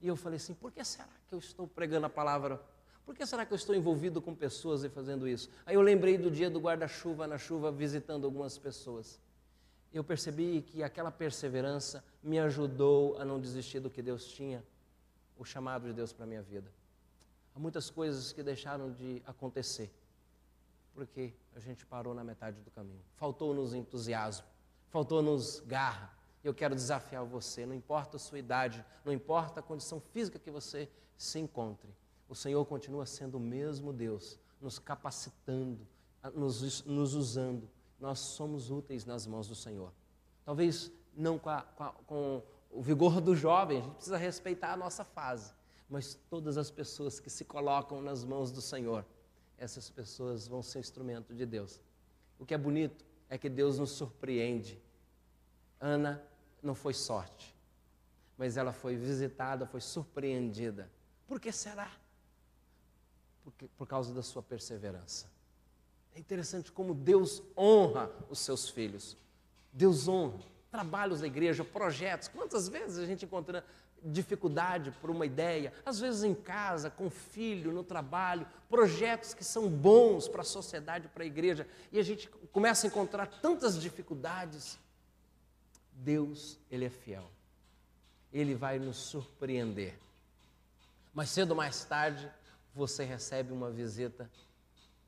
E 0.00 0.06
eu 0.06 0.14
falei 0.14 0.36
assim: 0.36 0.54
por 0.54 0.70
que 0.70 0.84
será 0.84 1.08
que 1.26 1.34
eu 1.34 1.38
estou 1.38 1.66
pregando 1.66 2.06
a 2.06 2.10
palavra? 2.10 2.60
Por 3.08 3.16
que 3.16 3.24
será 3.24 3.46
que 3.46 3.54
eu 3.54 3.56
estou 3.56 3.74
envolvido 3.74 4.20
com 4.20 4.34
pessoas 4.34 4.84
e 4.84 4.88
fazendo 4.90 5.26
isso? 5.26 5.48
Aí 5.64 5.76
eu 5.76 5.80
lembrei 5.80 6.18
do 6.18 6.30
dia 6.30 6.50
do 6.50 6.60
guarda-chuva 6.60 7.26
na 7.26 7.38
chuva, 7.38 7.72
visitando 7.72 8.26
algumas 8.26 8.58
pessoas. 8.58 9.18
Eu 9.90 10.04
percebi 10.04 10.60
que 10.60 10.82
aquela 10.82 11.10
perseverança 11.10 12.04
me 12.22 12.38
ajudou 12.38 13.16
a 13.18 13.24
não 13.24 13.40
desistir 13.40 13.80
do 13.80 13.88
que 13.88 14.02
Deus 14.02 14.26
tinha, 14.26 14.62
o 15.38 15.44
chamado 15.44 15.86
de 15.86 15.94
Deus 15.94 16.12
para 16.12 16.26
minha 16.26 16.42
vida. 16.42 16.70
Há 17.56 17.58
muitas 17.58 17.88
coisas 17.88 18.30
que 18.30 18.42
deixaram 18.42 18.92
de 18.92 19.22
acontecer, 19.24 19.90
porque 20.92 21.32
a 21.56 21.60
gente 21.60 21.86
parou 21.86 22.12
na 22.12 22.22
metade 22.22 22.60
do 22.60 22.70
caminho. 22.70 23.00
Faltou-nos 23.14 23.72
entusiasmo, 23.72 24.46
faltou-nos 24.90 25.60
garra. 25.60 26.14
Eu 26.44 26.52
quero 26.52 26.74
desafiar 26.74 27.24
você, 27.24 27.64
não 27.64 27.74
importa 27.74 28.18
a 28.18 28.20
sua 28.20 28.38
idade, 28.38 28.84
não 29.02 29.14
importa 29.14 29.60
a 29.60 29.62
condição 29.62 29.98
física 29.98 30.38
que 30.38 30.50
você 30.50 30.90
se 31.16 31.38
encontre, 31.38 31.88
o 32.28 32.34
Senhor 32.34 32.64
continua 32.66 33.06
sendo 33.06 33.36
o 33.36 33.40
mesmo 33.40 33.92
Deus, 33.92 34.38
nos 34.60 34.78
capacitando, 34.78 35.86
nos, 36.34 36.84
nos 36.84 37.14
usando. 37.14 37.68
Nós 37.98 38.18
somos 38.18 38.70
úteis 38.70 39.04
nas 39.04 39.26
mãos 39.26 39.48
do 39.48 39.54
Senhor. 39.54 39.92
Talvez 40.44 40.92
não 41.16 41.38
com, 41.38 41.50
a, 41.50 41.62
com, 41.62 41.84
a, 41.84 41.92
com 42.06 42.42
o 42.70 42.82
vigor 42.82 43.20
do 43.20 43.34
jovem, 43.34 43.78
a 43.78 43.82
gente 43.82 43.94
precisa 43.94 44.16
respeitar 44.16 44.72
a 44.72 44.76
nossa 44.76 45.04
fase 45.04 45.52
mas 45.88 46.14
todas 46.28 46.58
as 46.58 46.70
pessoas 46.70 47.18
que 47.18 47.30
se 47.30 47.44
colocam 47.44 48.02
nas 48.02 48.24
mãos 48.24 48.52
do 48.52 48.60
Senhor, 48.60 49.04
essas 49.56 49.88
pessoas 49.88 50.46
vão 50.46 50.62
ser 50.62 50.80
instrumento 50.80 51.34
de 51.34 51.46
Deus. 51.46 51.80
O 52.38 52.44
que 52.44 52.52
é 52.52 52.58
bonito 52.58 53.04
é 53.28 53.38
que 53.38 53.48
Deus 53.48 53.78
nos 53.78 53.90
surpreende. 53.90 54.80
Ana 55.80 56.22
não 56.62 56.74
foi 56.74 56.92
sorte, 56.92 57.56
mas 58.36 58.56
ela 58.56 58.72
foi 58.72 58.96
visitada, 58.96 59.66
foi 59.66 59.80
surpreendida. 59.80 60.90
Por 61.26 61.40
que 61.40 61.50
será? 61.50 61.90
Porque, 63.48 63.66
por 63.78 63.86
causa 63.86 64.12
da 64.12 64.22
sua 64.22 64.42
perseverança. 64.42 65.26
É 66.14 66.20
interessante 66.20 66.70
como 66.70 66.92
Deus 66.92 67.42
honra 67.56 68.10
os 68.28 68.40
seus 68.40 68.68
filhos. 68.68 69.16
Deus 69.72 70.06
honra 70.06 70.38
trabalhos 70.70 71.20
da 71.22 71.26
igreja, 71.26 71.64
projetos. 71.64 72.28
Quantas 72.28 72.68
vezes 72.68 72.98
a 72.98 73.06
gente 73.06 73.24
encontra 73.24 73.64
dificuldade 74.04 74.90
por 75.00 75.08
uma 75.08 75.24
ideia, 75.24 75.72
às 75.84 75.98
vezes 75.98 76.22
em 76.24 76.34
casa, 76.34 76.90
com 76.90 77.08
filho, 77.08 77.72
no 77.72 77.82
trabalho, 77.82 78.46
projetos 78.68 79.32
que 79.32 79.42
são 79.42 79.66
bons 79.68 80.28
para 80.28 80.42
a 80.42 80.44
sociedade, 80.44 81.08
para 81.08 81.22
a 81.22 81.26
igreja, 81.26 81.66
e 81.90 81.98
a 81.98 82.02
gente 82.02 82.28
começa 82.52 82.86
a 82.86 82.88
encontrar 82.88 83.26
tantas 83.40 83.80
dificuldades. 83.80 84.78
Deus, 85.94 86.58
Ele 86.70 86.84
é 86.84 86.90
fiel. 86.90 87.28
Ele 88.30 88.54
vai 88.54 88.78
nos 88.78 88.98
surpreender. 88.98 89.98
Mais 91.14 91.30
cedo 91.30 91.52
ou 91.52 91.56
mais 91.56 91.82
tarde, 91.84 92.30
você 92.78 93.04
recebe 93.04 93.52
uma 93.52 93.70
visita. 93.70 94.30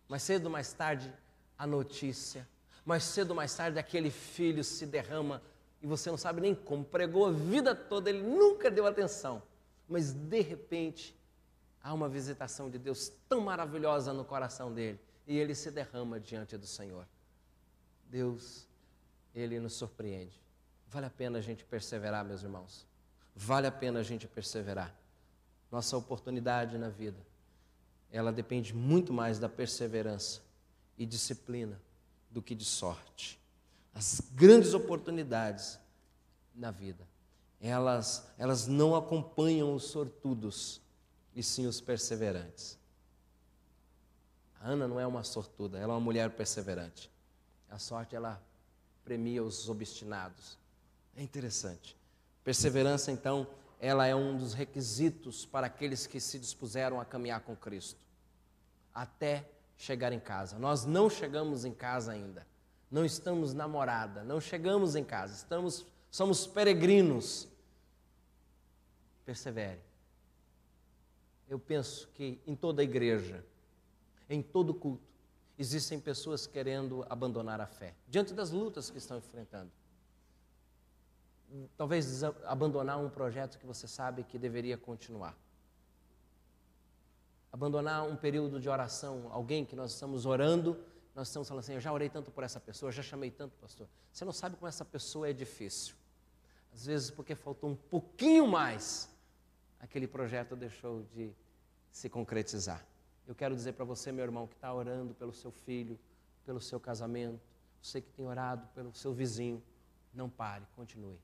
Mais 0.08 0.22
cedo 0.22 0.46
ou 0.46 0.50
mais 0.50 0.72
tarde, 0.72 1.12
a 1.56 1.66
notícia. 1.66 2.46
Mais 2.84 3.04
cedo 3.04 3.30
ou 3.30 3.36
mais 3.36 3.54
tarde, 3.54 3.78
aquele 3.78 4.10
filho 4.10 4.62
se 4.62 4.84
derrama 4.84 5.40
e 5.82 5.86
você 5.86 6.10
não 6.10 6.18
sabe 6.18 6.40
nem 6.40 6.54
como, 6.54 6.84
pregou 6.84 7.26
a 7.26 7.30
vida 7.30 7.74
toda, 7.74 8.10
ele 8.10 8.22
nunca 8.22 8.70
deu 8.70 8.86
atenção, 8.86 9.42
mas 9.88 10.12
de 10.12 10.40
repente 10.40 11.18
há 11.82 11.94
uma 11.94 12.08
visitação 12.08 12.68
de 12.68 12.78
Deus 12.78 13.10
tão 13.28 13.40
maravilhosa 13.40 14.12
no 14.12 14.24
coração 14.24 14.72
dele 14.72 15.00
e 15.26 15.38
ele 15.38 15.54
se 15.54 15.70
derrama 15.70 16.20
diante 16.20 16.56
do 16.58 16.66
Senhor. 16.66 17.06
Deus, 18.10 18.68
ele 19.34 19.58
nos 19.58 19.74
surpreende. 19.74 20.38
Vale 20.88 21.06
a 21.06 21.10
pena 21.10 21.38
a 21.38 21.40
gente 21.40 21.64
perseverar, 21.64 22.24
meus 22.24 22.42
irmãos. 22.42 22.86
Vale 23.34 23.66
a 23.66 23.72
pena 23.72 24.00
a 24.00 24.02
gente 24.02 24.26
perseverar. 24.26 24.94
Nossa 25.70 25.96
oportunidade 25.96 26.76
na 26.76 26.88
vida, 26.88 27.18
ela 28.12 28.32
depende 28.32 28.74
muito 28.74 29.12
mais 29.12 29.38
da 29.38 29.48
perseverança 29.48 30.40
e 30.96 31.06
disciplina 31.06 31.80
do 32.30 32.42
que 32.42 32.54
de 32.54 32.64
sorte 32.64 33.40
as 33.94 34.20
grandes 34.32 34.74
oportunidades 34.74 35.78
na 36.54 36.70
vida, 36.70 37.06
elas, 37.60 38.26
elas 38.38 38.66
não 38.66 38.94
acompanham 38.94 39.74
os 39.74 39.84
sortudos, 39.84 40.80
e 41.34 41.42
sim 41.42 41.66
os 41.66 41.80
perseverantes. 41.80 42.78
A 44.60 44.68
Ana 44.68 44.86
não 44.88 44.98
é 44.98 45.06
uma 45.06 45.22
sortuda, 45.22 45.78
ela 45.78 45.92
é 45.92 45.96
uma 45.96 46.00
mulher 46.00 46.30
perseverante. 46.30 47.10
A 47.68 47.78
sorte, 47.78 48.16
ela 48.16 48.42
premia 49.04 49.42
os 49.42 49.68
obstinados. 49.68 50.58
É 51.16 51.22
interessante. 51.22 51.96
Perseverança, 52.42 53.12
então, 53.12 53.46
ela 53.80 54.06
é 54.06 54.14
um 54.14 54.36
dos 54.36 54.54
requisitos 54.54 55.44
para 55.44 55.66
aqueles 55.66 56.06
que 56.06 56.20
se 56.20 56.38
dispuseram 56.38 57.00
a 57.00 57.04
caminhar 57.04 57.40
com 57.40 57.56
Cristo, 57.56 57.98
até 58.94 59.48
chegar 59.76 60.12
em 60.12 60.20
casa. 60.20 60.58
Nós 60.58 60.84
não 60.84 61.10
chegamos 61.10 61.64
em 61.64 61.72
casa 61.72 62.12
ainda 62.12 62.46
não 62.90 63.04
estamos 63.04 63.54
namorada, 63.54 64.24
não 64.24 64.40
chegamos 64.40 64.96
em 64.96 65.04
casa, 65.04 65.34
estamos, 65.34 65.86
somos 66.10 66.46
peregrinos. 66.46 67.46
Persevere. 69.24 69.80
Eu 71.48 71.58
penso 71.58 72.08
que 72.14 72.40
em 72.46 72.56
toda 72.56 72.82
igreja, 72.82 73.44
em 74.28 74.42
todo 74.42 74.74
culto, 74.74 75.08
existem 75.56 76.00
pessoas 76.00 76.46
querendo 76.46 77.06
abandonar 77.08 77.60
a 77.60 77.66
fé, 77.66 77.94
diante 78.08 78.34
das 78.34 78.50
lutas 78.50 78.90
que 78.90 78.98
estão 78.98 79.18
enfrentando. 79.18 79.70
Talvez 81.76 82.22
abandonar 82.44 82.98
um 82.98 83.08
projeto 83.08 83.58
que 83.58 83.66
você 83.66 83.88
sabe 83.88 84.22
que 84.24 84.38
deveria 84.38 84.78
continuar. 84.78 85.36
Abandonar 87.52 88.06
um 88.06 88.16
período 88.16 88.60
de 88.60 88.68
oração, 88.68 89.28
alguém 89.32 89.64
que 89.64 89.74
nós 89.74 89.92
estamos 89.92 90.26
orando 90.26 90.78
nós 91.14 91.28
estamos 91.28 91.48
falando 91.48 91.60
assim, 91.60 91.74
eu 91.74 91.80
já 91.80 91.92
orei 91.92 92.08
tanto 92.08 92.30
por 92.30 92.44
essa 92.44 92.60
pessoa, 92.60 92.92
já 92.92 93.02
chamei 93.02 93.30
tanto 93.30 93.56
pastor. 93.56 93.88
Você 94.12 94.24
não 94.24 94.32
sabe 94.32 94.56
como 94.56 94.68
essa 94.68 94.84
pessoa 94.84 95.28
é 95.28 95.32
difícil. 95.32 95.94
Às 96.72 96.86
vezes 96.86 97.10
porque 97.10 97.34
faltou 97.34 97.70
um 97.70 97.76
pouquinho 97.76 98.46
mais, 98.46 99.10
aquele 99.80 100.06
projeto 100.06 100.54
deixou 100.54 101.02
de 101.14 101.32
se 101.90 102.08
concretizar. 102.08 102.84
Eu 103.26 103.34
quero 103.34 103.54
dizer 103.54 103.72
para 103.72 103.84
você, 103.84 104.12
meu 104.12 104.24
irmão, 104.24 104.46
que 104.46 104.54
está 104.54 104.72
orando 104.72 105.14
pelo 105.14 105.32
seu 105.32 105.50
filho, 105.50 105.98
pelo 106.46 106.60
seu 106.60 106.80
casamento, 106.80 107.40
Você 107.82 108.00
que 108.00 108.10
tem 108.12 108.26
orado 108.26 108.66
pelo 108.74 108.94
seu 108.94 109.12
vizinho, 109.12 109.62
não 110.12 110.28
pare, 110.28 110.64
continue. 110.76 111.18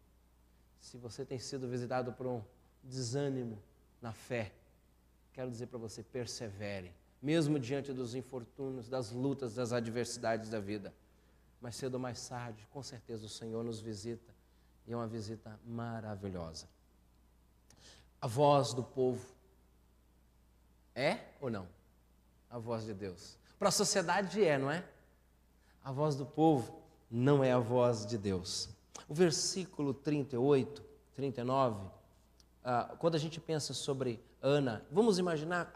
Se 0.87 0.97
você 0.97 1.25
tem 1.25 1.37
sido 1.37 1.67
visitado 1.67 2.13
por 2.13 2.29
um 2.29 2.41
desânimo 2.81 3.61
na 4.01 4.13
fé, 4.13 4.53
quero 5.33 5.51
dizer 5.51 5.67
para 5.67 5.81
você, 5.81 6.01
persevere, 6.01 6.95
mesmo 7.21 7.59
diante 7.59 7.93
dos 7.93 8.15
infortúnios, 8.15 8.89
das 8.89 9.11
lutas, 9.11 9.53
das 9.53 9.73
adversidades 9.73 10.49
da 10.49 10.61
vida. 10.61 10.95
Mais 11.61 11.75
cedo 11.75 11.95
ou 11.95 12.01
mais 12.01 12.29
tarde, 12.29 12.65
com 12.71 12.85
certeza 12.85 13.27
o 13.27 13.29
Senhor 13.29 13.65
nos 13.65 13.81
visita 13.81 14.33
e 14.87 14.93
é 14.93 14.97
uma 14.97 15.09
visita 15.09 15.59
maravilhosa. 15.67 16.69
A 18.21 18.29
voz 18.29 18.73
do 18.73 18.85
povo 18.85 19.27
é 20.95 21.19
ou 21.41 21.51
não? 21.51 21.67
A 22.49 22.61
voz 22.61 22.85
de 22.85 22.95
Deus. 22.95 23.37
Para 23.59 23.71
a 23.71 23.73
sociedade 23.73 24.45
é, 24.45 24.57
não 24.57 24.71
é? 24.71 24.89
A 25.83 25.91
voz 25.91 26.15
do 26.15 26.25
povo 26.25 26.81
não 27.11 27.43
é 27.43 27.51
a 27.51 27.59
voz 27.59 28.07
de 28.07 28.17
Deus. 28.17 28.76
O 29.09 29.15
versículo 29.15 29.95
38, 29.95 30.83
39, 31.15 31.81
uh, 31.85 32.97
quando 32.99 33.15
a 33.15 33.19
gente 33.19 33.41
pensa 33.41 33.73
sobre 33.73 34.21
Ana, 34.43 34.85
vamos 34.91 35.19
imaginar 35.19 35.73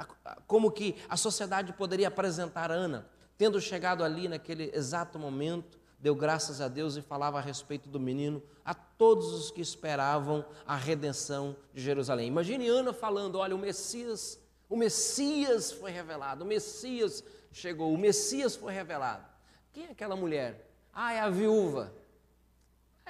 como 0.46 0.70
que 0.70 0.96
a 1.09 1.16
sociedade 1.16 1.72
poderia 1.72 2.09
apresentar 2.09 2.70
Ana, 2.70 3.09
tendo 3.37 3.61
chegado 3.61 4.04
ali 4.04 4.28
naquele 4.28 4.70
exato 4.74 5.18
momento, 5.18 5.78
deu 5.98 6.14
graças 6.14 6.61
a 6.61 6.68
Deus 6.68 6.96
e 6.96 7.02
falava 7.02 7.38
a 7.38 7.40
respeito 7.40 7.88
do 7.88 8.00
menino 8.00 8.42
a 8.64 8.74
todos 8.74 9.33
os 9.33 9.50
que 9.50 9.61
esperavam 9.61 10.44
a 10.66 10.76
redenção 10.76 11.56
de 11.72 11.83
Jerusalém. 11.83 12.28
Imagine 12.28 12.68
Ana 12.68 12.92
falando: 12.92 13.38
olha, 13.38 13.54
o 13.54 13.59
Messias, 13.59 14.38
o 14.68 14.76
Messias 14.76 15.72
foi 15.72 15.90
revelado, 15.90 16.44
o 16.44 16.46
Messias 16.46 17.24
chegou, 17.52 17.92
o 17.92 17.98
Messias 17.98 18.56
foi 18.56 18.72
revelado. 18.72 19.24
Quem 19.72 19.87
é 19.87 19.90
aquela 19.90 20.16
mulher? 20.16 20.70
Ah, 20.92 21.12
é 21.12 21.20
a 21.20 21.30
viúva. 21.30 21.92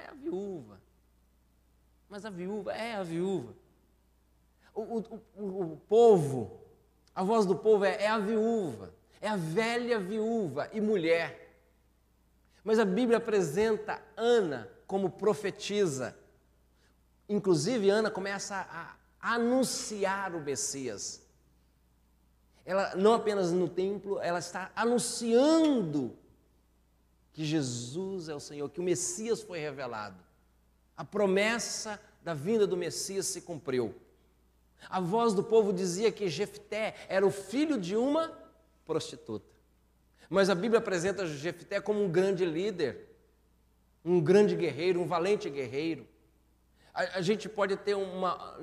É 0.05 0.09
a 0.09 0.13
viúva. 0.13 0.81
Mas 2.09 2.25
a 2.25 2.29
viúva 2.29 2.73
é 2.73 2.95
a 2.95 3.03
viúva. 3.03 3.53
O, 4.73 4.81
o, 4.81 5.21
o, 5.35 5.73
o 5.73 5.77
povo, 5.87 6.61
a 7.13 7.23
voz 7.23 7.45
do 7.45 7.55
povo 7.55 7.85
é, 7.85 8.03
é 8.03 8.07
a 8.07 8.17
viúva, 8.17 8.93
é 9.19 9.27
a 9.27 9.35
velha 9.35 9.99
viúva 9.99 10.69
e 10.73 10.81
mulher. 10.81 11.55
Mas 12.63 12.79
a 12.79 12.85
Bíblia 12.85 13.17
apresenta 13.17 14.01
Ana 14.15 14.69
como 14.87 15.09
profetisa. 15.09 16.17
Inclusive, 17.27 17.89
Ana 17.89 18.11
começa 18.11 18.55
a, 18.55 18.95
anunciar 19.21 20.35
o 20.35 20.41
Messias. 20.41 21.21
Ela 22.65 22.95
não 22.95 23.13
apenas 23.13 23.51
no 23.51 23.67
templo, 23.67 24.19
ela 24.19 24.39
está 24.39 24.71
anunciando 24.75 26.17
que 27.33 27.45
Jesus 27.45 28.29
é 28.29 28.35
o 28.35 28.39
Senhor, 28.39 28.69
que 28.69 28.79
o 28.79 28.83
Messias 28.83 29.41
foi 29.41 29.59
revelado. 29.59 30.17
A 30.95 31.05
promessa 31.05 31.99
da 32.23 32.33
vinda 32.33 32.67
do 32.67 32.77
Messias 32.77 33.25
se 33.25 33.41
cumpriu. 33.41 33.95
A 34.89 34.99
voz 34.99 35.33
do 35.33 35.43
povo 35.43 35.71
dizia 35.71 36.11
que 36.11 36.27
Jefté 36.27 36.95
era 37.07 37.25
o 37.25 37.31
filho 37.31 37.79
de 37.79 37.95
uma 37.95 38.31
prostituta. 38.85 39.45
Mas 40.29 40.49
a 40.49 40.55
Bíblia 40.55 40.79
apresenta 40.79 41.27
Jefté 41.27 41.79
como 41.79 42.03
um 42.03 42.09
grande 42.09 42.45
líder, 42.45 43.09
um 44.03 44.19
grande 44.19 44.55
guerreiro, 44.55 45.01
um 45.01 45.05
valente 45.05 45.49
guerreiro. 45.49 46.07
A, 46.93 47.17
a 47.17 47.21
gente 47.21 47.47
pode 47.47 47.77
ter 47.77 47.95
uma, 47.95 48.57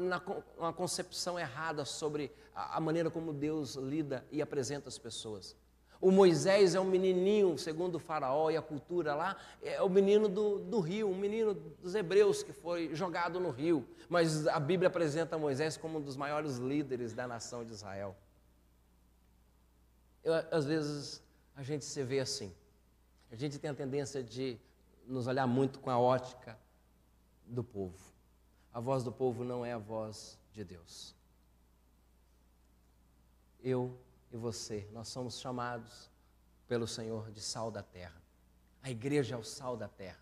uma 0.57 0.73
concepção 0.73 1.39
errada 1.39 1.85
sobre 1.85 2.33
a, 2.55 2.77
a 2.77 2.81
maneira 2.81 3.11
como 3.11 3.33
Deus 3.33 3.75
lida 3.75 4.27
e 4.31 4.43
apresenta 4.43 4.89
as 4.89 4.99
pessoas. 4.99 5.57
O 6.01 6.13
Moisés 6.13 6.77
é 6.77 6.81
um 6.81 6.85
menininho, 6.85 7.59
segundo 7.59 7.97
o 7.97 7.99
faraó 7.99 8.51
e 8.51 8.57
a 8.57 8.63
cultura 8.63 9.15
lá, 9.15 9.37
é 9.61 9.83
o 9.83 9.89
menino 9.89 10.29
do, 10.29 10.59
do 10.61 10.79
rio, 10.79 11.11
um 11.11 11.17
menino 11.17 11.55
dos 11.55 11.95
hebreus 11.95 12.43
que 12.43 12.53
foi 12.53 12.95
jogado 12.95 13.41
no 13.41 13.51
rio. 13.51 13.87
Mas 14.09 14.47
a 14.47 14.61
Bíblia 14.61 14.89
apresenta 14.89 15.37
Moisés 15.37 15.77
como 15.77 15.99
um 15.99 16.01
dos 16.01 16.17
maiores 16.17 16.57
líderes 16.57 17.13
da 17.13 17.27
nação 17.27 17.65
de 17.65 17.73
Israel. 17.73 18.17
Eu, 20.23 20.35
às 20.53 20.65
vezes 20.65 21.21
a 21.57 21.65
gente 21.65 21.85
se 21.85 22.03
vê 22.05 22.21
assim. 22.21 22.55
A 23.33 23.35
gente 23.35 23.59
tem 23.59 23.71
a 23.71 23.75
tendência 23.75 24.23
de 24.23 24.57
nos 25.05 25.27
olhar 25.27 25.47
muito 25.47 25.81
com 25.81 25.91
a 25.91 25.99
ótica 25.99 26.57
do 27.45 27.65
povo. 27.65 27.99
A 28.73 28.79
voz 28.79 29.03
do 29.03 29.11
povo 29.11 29.43
não 29.43 29.67
é 29.67 29.73
a 29.73 29.79
voz 29.79 30.39
de 30.53 30.63
Deus. 30.63 31.15
Eu 33.61 33.99
e 34.33 34.37
você, 34.37 34.89
nós 34.93 35.09
somos 35.09 35.41
chamados 35.41 36.11
pelo 36.67 36.87
Senhor 36.87 37.31
de 37.31 37.41
sal 37.41 37.71
da 37.71 37.83
terra. 37.83 38.21
A 38.83 38.91
igreja 38.91 39.35
é 39.35 39.39
o 39.39 39.45
sal 39.45 39.77
da 39.77 39.89
terra. 39.89 40.21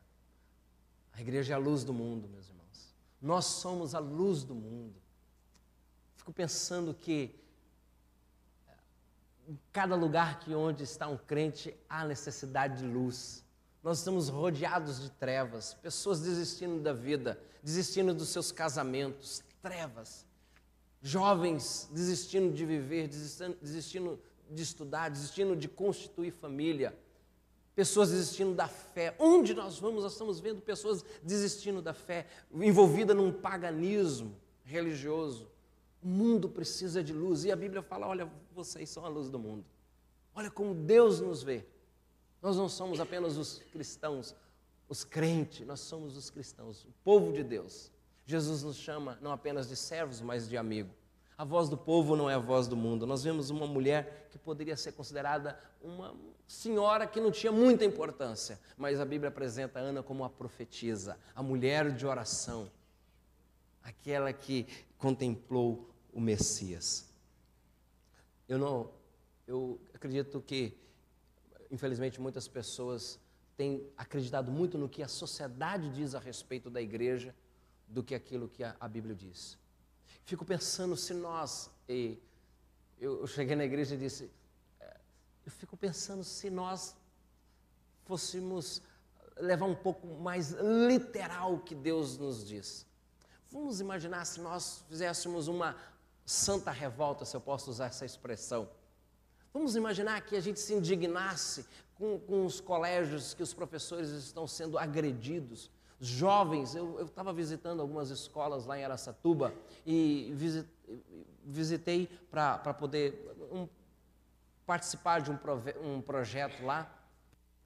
A 1.13 1.21
igreja 1.21 1.55
é 1.55 1.57
a 1.57 1.59
luz 1.59 1.83
do 1.83 1.93
mundo, 1.93 2.29
meus 2.29 2.49
irmãos. 2.49 2.95
Nós 3.21 3.47
somos 3.47 3.95
a 3.95 3.99
luz 3.99 4.45
do 4.45 4.55
mundo. 4.55 4.95
Fico 6.15 6.33
pensando 6.33 6.95
que 6.95 7.35
em 9.49 9.59
cada 9.73 9.95
lugar 9.95 10.41
que 10.41 10.55
onde 10.55 10.83
está 10.83 11.07
um 11.07 11.17
crente 11.17 11.77
há 11.89 12.05
necessidade 12.05 12.79
de 12.79 12.87
luz. 12.87 13.45
Nós 13.83 13.99
estamos 13.99 14.29
rodeados 14.29 15.01
de 15.01 15.11
trevas, 15.11 15.75
pessoas 15.75 16.21
desistindo 16.21 16.83
da 16.83 16.93
vida, 16.93 17.41
desistindo 17.63 18.13
dos 18.13 18.29
seus 18.29 18.51
casamentos, 18.51 19.43
trevas 19.63 20.26
jovens 21.07 21.89
desistindo 21.93 22.53
de 22.53 22.67
viver, 22.67 23.07
desistindo, 23.07 23.57
desistindo 23.63 24.21
de 24.51 24.63
estudar, 24.63 25.09
desistindo 25.09 25.55
de 25.55 25.69
constituir 25.69 26.33
família, 26.33 26.99
pessoas 27.77 28.11
desistindo 28.11 28.55
da 28.55 28.67
fé. 28.67 29.15
Onde 29.17 29.55
nós 29.55 29.79
vamos, 29.79 30.03
nós 30.03 30.13
estamos 30.13 30.41
vendo 30.41 30.61
pessoas 30.61 31.05
desistindo 31.23 31.81
da 31.81 31.95
fé, 31.95 32.27
envolvida 32.53 33.15
num 33.15 33.31
paganismo 33.31 34.35
religioso. 34.65 35.49
O 36.03 36.09
mundo 36.09 36.49
precisa 36.49 37.05
de 37.05 37.13
luz 37.13 37.45
e 37.45 37.53
a 37.53 37.57
Bíblia 37.57 37.83
fala: 37.83 38.09
olha, 38.09 38.29
vocês 38.53 38.91
são 38.91 39.05
a 39.05 39.09
luz 39.09 39.31
do 39.31 39.39
mundo. 39.39 39.65
Olha 40.35 40.51
como 40.51 40.75
Deus 40.75 41.21
nos 41.21 41.41
vê. 41.41 41.65
Nós 42.43 42.57
não 42.57 42.69
somos 42.69 42.99
apenas 42.99 43.37
os 43.37 43.63
cristãos, 43.71 44.35
os 44.89 45.05
crentes, 45.05 45.65
nós 45.65 45.81
somos 45.81 46.17
os 46.17 46.31
cristãos, 46.31 46.85
o 46.85 46.93
povo 47.05 47.33
de 47.33 47.45
Deus. 47.45 47.93
Jesus 48.27 48.65
nos 48.65 48.77
chama 48.77 49.17
não 49.23 49.31
apenas 49.31 49.69
de 49.69 49.77
servos, 49.77 50.21
mas 50.21 50.49
de 50.49 50.57
amigo. 50.57 50.91
A 51.39 51.45
voz 51.45 51.69
do 51.69 51.77
povo 51.77 52.17
não 52.17 52.29
é 52.29 52.35
a 52.35 52.39
voz 52.39 52.67
do 52.67 52.77
mundo. 52.77 53.07
Nós 53.07 53.23
vemos 53.23 53.51
uma 53.51 53.67
mulher 53.67 54.27
que 54.31 54.39
poderia 54.39 54.77
ser 54.77 54.93
considerada 54.93 55.59
uma 55.81 56.15
senhora 56.49 57.07
que 57.07 57.21
não 57.21 57.31
tinha 57.31 57.53
muita 57.53 57.85
importância, 57.85 58.59
mas 58.77 58.99
a 59.01 59.05
Bíblia 59.05 59.29
apresenta 59.29 59.79
Ana 59.79 60.03
como 60.03 60.25
a 60.25 60.31
profetisa, 60.31 61.19
a 61.35 61.43
mulher 61.43 61.93
de 61.93 62.07
oração, 62.07 62.71
aquela 63.83 64.33
que 64.33 64.67
contemplou 64.99 65.89
o 66.13 66.21
Messias. 66.21 67.09
Eu 68.49 68.59
não, 68.59 68.91
eu 69.47 69.79
acredito 69.93 70.41
que, 70.41 70.77
infelizmente, 71.71 72.21
muitas 72.21 72.49
pessoas 72.49 73.21
têm 73.57 73.87
acreditado 73.97 74.51
muito 74.51 74.79
no 74.79 74.89
que 74.89 75.03
a 75.03 75.09
sociedade 75.09 75.91
diz 75.91 76.15
a 76.15 76.19
respeito 76.19 76.71
da 76.71 76.81
igreja 76.81 77.35
do 77.87 78.03
que 78.03 78.15
aquilo 78.15 78.49
que 78.49 78.65
a, 78.65 78.77
a 78.81 78.89
Bíblia 78.89 79.15
diz. 79.15 79.59
Fico 80.25 80.45
pensando 80.45 80.97
se 80.97 81.15
nós, 81.15 81.71
e 81.89 82.19
eu, 82.99 83.21
eu 83.21 83.27
cheguei 83.27 83.55
na 83.55 83.65
igreja 83.65 83.95
e 83.95 83.99
disse, 83.99 84.31
é, 84.81 84.97
eu 85.45 85.53
fico 85.53 85.77
pensando 85.77 86.25
se 86.25 86.51
nós 86.51 86.97
fôssemos 88.05 88.83
levar 89.39 89.67
um 89.67 89.75
pouco 89.75 90.07
mais 90.07 90.51
literal 90.89 91.55
o 91.55 91.61
que 91.61 91.75
Deus 91.75 92.17
nos 92.19 92.47
diz. 92.47 92.87
Vamos 93.51 93.81
imaginar 93.81 94.25
se 94.25 94.41
nós 94.41 94.85
fizéssemos 94.89 95.49
uma 95.49 95.77
santa 96.25 96.71
revolta, 96.71 97.25
se 97.25 97.37
eu 97.37 97.41
posso 97.41 97.71
usar 97.71 97.87
essa 97.87 98.05
expressão. 98.05 98.69
Vamos 99.53 99.77
imaginar 99.77 100.21
que 100.23 100.37
a 100.37 100.41
gente 100.41 100.61
se 100.61 100.75
indignasse 100.75 101.65
com, 101.95 102.19
com 102.21 102.45
os 102.45 102.61
colégios 102.61 103.33
que 103.33 103.43
os 103.43 103.55
professores 103.55 104.11
estão 104.11 104.47
sendo 104.47 104.79
agredidos, 104.79 105.71
jovens, 106.01 106.75
eu 106.75 107.05
estava 107.05 107.33
visitando 107.33 107.81
algumas 107.81 108.11
escolas 108.11 108.67
lá 108.67 108.79
em 108.79 108.85
Aracatuba 108.85 109.53
e 109.85 110.33
visit, 110.35 110.69
visitei 111.45 112.09
para 112.31 112.75
poder 112.75 113.35
um, 113.51 113.69
participar 114.67 115.21
de 115.21 115.31
um, 115.31 115.37
prove, 115.37 115.75
um 115.79 116.01
projeto 116.01 116.65
lá 116.65 116.93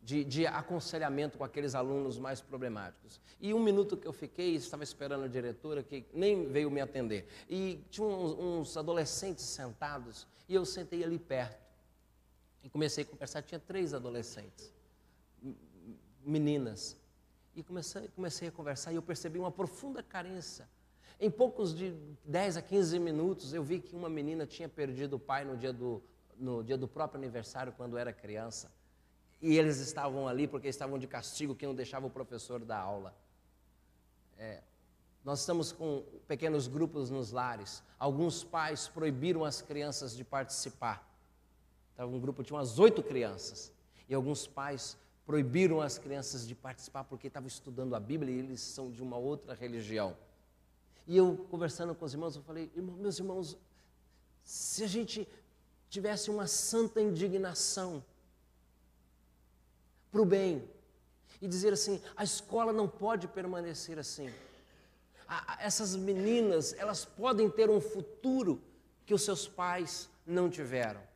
de, 0.03 0.25
de, 0.25 0.47
aconselhamento 0.47 1.39
com 1.39 1.45
aqueles 1.45 1.75
alunos 1.75 2.19
mais 2.19 2.41
problemáticos. 2.41 3.21
E 3.41 3.53
um 3.53 3.61
minuto 3.61 3.97
que 3.97 4.07
eu 4.07 4.13
fiquei, 4.13 4.55
estava 4.55 4.83
esperando 4.83 5.25
a 5.25 5.29
diretora 5.29 5.83
que 5.83 6.07
nem 6.13 6.47
veio 6.47 6.71
me 6.71 6.81
atender. 6.81 7.27
E 7.49 7.85
tinha 7.91 8.07
uns, 8.07 8.33
uns 8.39 8.77
adolescentes 8.77 9.45
sentados 9.45 10.27
e 10.49 10.55
eu 10.55 10.65
sentei 10.65 11.05
ali 11.05 11.19
perto. 11.19 11.61
E 12.63 12.69
comecei 12.69 13.05
a 13.05 13.07
conversar, 13.07 13.43
tinha 13.43 13.59
três 13.59 13.95
adolescentes, 13.95 14.73
meninas. 16.25 16.97
E 17.55 17.63
comecei, 17.63 18.09
comecei 18.09 18.49
a 18.49 18.53
conversar 18.53 18.93
e 18.93 18.97
eu 18.97 19.03
percebi 19.03 19.39
uma 19.39 19.51
profunda 19.51 20.03
carência. 20.03 20.69
Em 21.19 21.31
poucos 21.31 21.75
de 21.75 21.93
10 22.25 22.57
a 22.57 22.63
15 22.63 22.99
minutos, 22.99 23.53
eu 23.53 23.63
vi 23.63 23.81
que 23.81 23.95
uma 23.95 24.09
menina 24.09 24.47
tinha 24.47 24.69
perdido 24.69 25.17
o 25.17 25.19
pai 25.19 25.45
no 25.45 25.57
dia 25.57 25.73
do, 25.73 26.03
no 26.39 26.63
dia 26.63 26.79
do 26.79 26.89
próprio 26.89 27.21
aniversário, 27.21 27.73
quando 27.77 27.99
era 27.99 28.13
criança. 28.13 28.73
E 29.43 29.59
eles 29.59 29.79
estavam 29.79 30.29
ali 30.29 30.47
porque 30.47 30.69
estavam 30.69 30.99
de 30.99 31.07
castigo 31.07 31.55
que 31.55 31.67
não 31.67 31.75
deixava 31.75 32.07
o 32.07 32.11
professor 32.11 32.65
dar 32.65 32.79
aula. 32.79 33.15
É, 34.39 34.63
nós 35.25 35.41
estamos 35.41 35.73
com 35.73 36.03
pequenos 36.27 36.67
grupos 36.67 37.11
nos 37.11 37.31
lares. 37.31 37.83
Alguns 37.99 38.43
pais 38.43 38.89
proibiram 38.89 39.45
as 39.45 39.61
crianças 39.61 40.17
de 40.17 40.25
participar. 40.25 41.07
Estava 41.91 42.11
um 42.11 42.19
grupo, 42.19 42.43
tinha 42.43 42.57
umas 42.57 42.79
oito 42.79 43.03
crianças. 43.03 43.73
E 44.09 44.15
alguns 44.15 44.47
pais 44.47 44.97
proibiram 45.27 45.81
as 45.81 45.99
crianças 45.99 46.47
de 46.47 46.55
participar 46.55 47.05
porque 47.05 47.29
estavam 47.29 47.47
estudando 47.47 47.95
a 47.95 48.01
Bíblia 48.01 48.35
e 48.35 48.39
eles 48.39 48.61
são 48.61 48.91
de 48.91 49.03
uma 49.03 49.17
outra 49.17 49.55
religião. 49.55 50.17
E 51.07 51.17
eu, 51.17 51.47
conversando 51.51 51.95
com 51.95 52.05
os 52.05 52.13
irmãos, 52.13 52.37
eu 52.37 52.43
falei, 52.43 52.71
meus 52.77 53.19
irmãos, 53.19 53.57
se 54.45 54.85
a 54.85 54.87
gente 54.87 55.29
tivesse 55.89 56.31
uma 56.31 56.47
santa 56.47 57.01
indignação 57.01 58.05
para 60.11 60.23
o 60.23 60.25
bem 60.25 60.69
e 61.41 61.49
dizer 61.49 61.73
assim: 61.73 62.01
a 62.17 62.25
escola 62.25 62.73
não 62.73 62.89
pode 62.89 63.27
permanecer 63.29 63.99
assim. 63.99 64.33
essas 65.59 65.97
meninas, 65.97 66.73
elas 66.75 67.05
podem 67.05 67.51
ter 67.51 67.71
um 67.71 67.81
futuro 67.81 68.61
que 69.07 69.15
os 69.15 69.23
seus 69.23 69.47
pais 69.49 70.09
não 70.27 70.49
tiveram. 70.51 71.10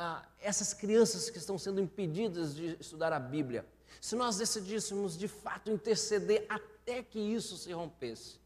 Ah, 0.00 0.24
essas 0.40 0.72
crianças 0.72 1.28
que 1.28 1.38
estão 1.38 1.58
sendo 1.58 1.80
impedidas 1.80 2.54
de 2.54 2.76
estudar 2.78 3.12
a 3.12 3.18
Bíblia, 3.18 3.66
se 4.00 4.14
nós 4.14 4.36
decidíssemos 4.36 5.18
de 5.18 5.26
fato 5.26 5.72
interceder 5.72 6.46
até 6.48 7.02
que 7.02 7.18
isso 7.18 7.56
se 7.56 7.72
rompesse, 7.72 8.38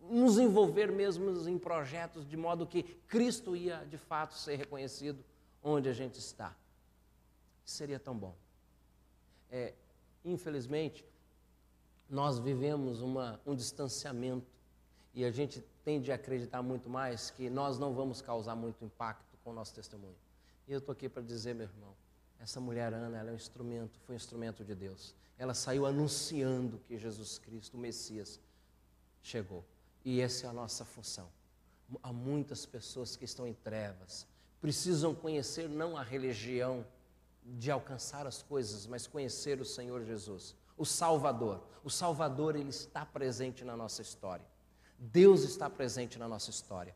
nos 0.00 0.38
envolver 0.38 0.90
mesmo 0.90 1.46
em 1.46 1.58
projetos 1.58 2.26
de 2.26 2.34
modo 2.34 2.66
que 2.66 2.82
Cristo 3.06 3.54
ia 3.54 3.84
de 3.90 3.98
fato 3.98 4.32
ser 4.38 4.56
reconhecido 4.56 5.22
onde 5.62 5.86
a 5.86 5.92
gente 5.92 6.18
está. 6.18 6.56
Seria 7.62 8.00
tão 8.00 8.16
bom. 8.16 8.34
É, 9.50 9.74
infelizmente, 10.24 11.04
nós 12.08 12.38
vivemos 12.38 13.02
uma, 13.02 13.38
um 13.44 13.54
distanciamento 13.54 14.50
e 15.12 15.26
a 15.26 15.30
gente 15.30 15.62
tende 15.84 16.10
a 16.10 16.14
acreditar 16.14 16.62
muito 16.62 16.88
mais 16.88 17.30
que 17.30 17.50
nós 17.50 17.78
não 17.78 17.92
vamos 17.92 18.22
causar 18.22 18.56
muito 18.56 18.82
impacto 18.82 19.36
com 19.44 19.50
o 19.50 19.52
nosso 19.52 19.74
testemunho. 19.74 20.16
E 20.70 20.72
eu 20.72 20.78
estou 20.78 20.92
aqui 20.92 21.08
para 21.08 21.20
dizer, 21.20 21.52
meu 21.52 21.66
irmão, 21.66 21.92
essa 22.38 22.60
mulher 22.60 22.94
Ana, 22.94 23.18
ela 23.18 23.30
é 23.30 23.32
um 23.32 23.36
instrumento, 23.36 23.98
foi 24.06 24.14
um 24.14 24.16
instrumento 24.16 24.64
de 24.64 24.72
Deus. 24.72 25.16
Ela 25.36 25.52
saiu 25.52 25.84
anunciando 25.84 26.78
que 26.86 26.96
Jesus 26.96 27.38
Cristo, 27.38 27.76
o 27.76 27.80
Messias, 27.80 28.38
chegou. 29.20 29.64
E 30.04 30.20
essa 30.20 30.46
é 30.46 30.48
a 30.48 30.52
nossa 30.52 30.84
função. 30.84 31.28
Há 32.00 32.12
muitas 32.12 32.66
pessoas 32.66 33.16
que 33.16 33.24
estão 33.24 33.48
em 33.48 33.52
trevas, 33.52 34.28
precisam 34.60 35.12
conhecer 35.12 35.68
não 35.68 35.96
a 35.96 36.04
religião 36.04 36.86
de 37.44 37.68
alcançar 37.68 38.24
as 38.24 38.40
coisas, 38.40 38.86
mas 38.86 39.08
conhecer 39.08 39.60
o 39.60 39.64
Senhor 39.64 40.04
Jesus, 40.04 40.54
o 40.76 40.86
Salvador. 40.86 41.66
O 41.82 41.90
Salvador, 41.90 42.54
ele 42.54 42.70
está 42.70 43.04
presente 43.04 43.64
na 43.64 43.76
nossa 43.76 44.02
história. 44.02 44.46
Deus 44.96 45.42
está 45.42 45.68
presente 45.68 46.16
na 46.16 46.28
nossa 46.28 46.48
história. 46.48 46.94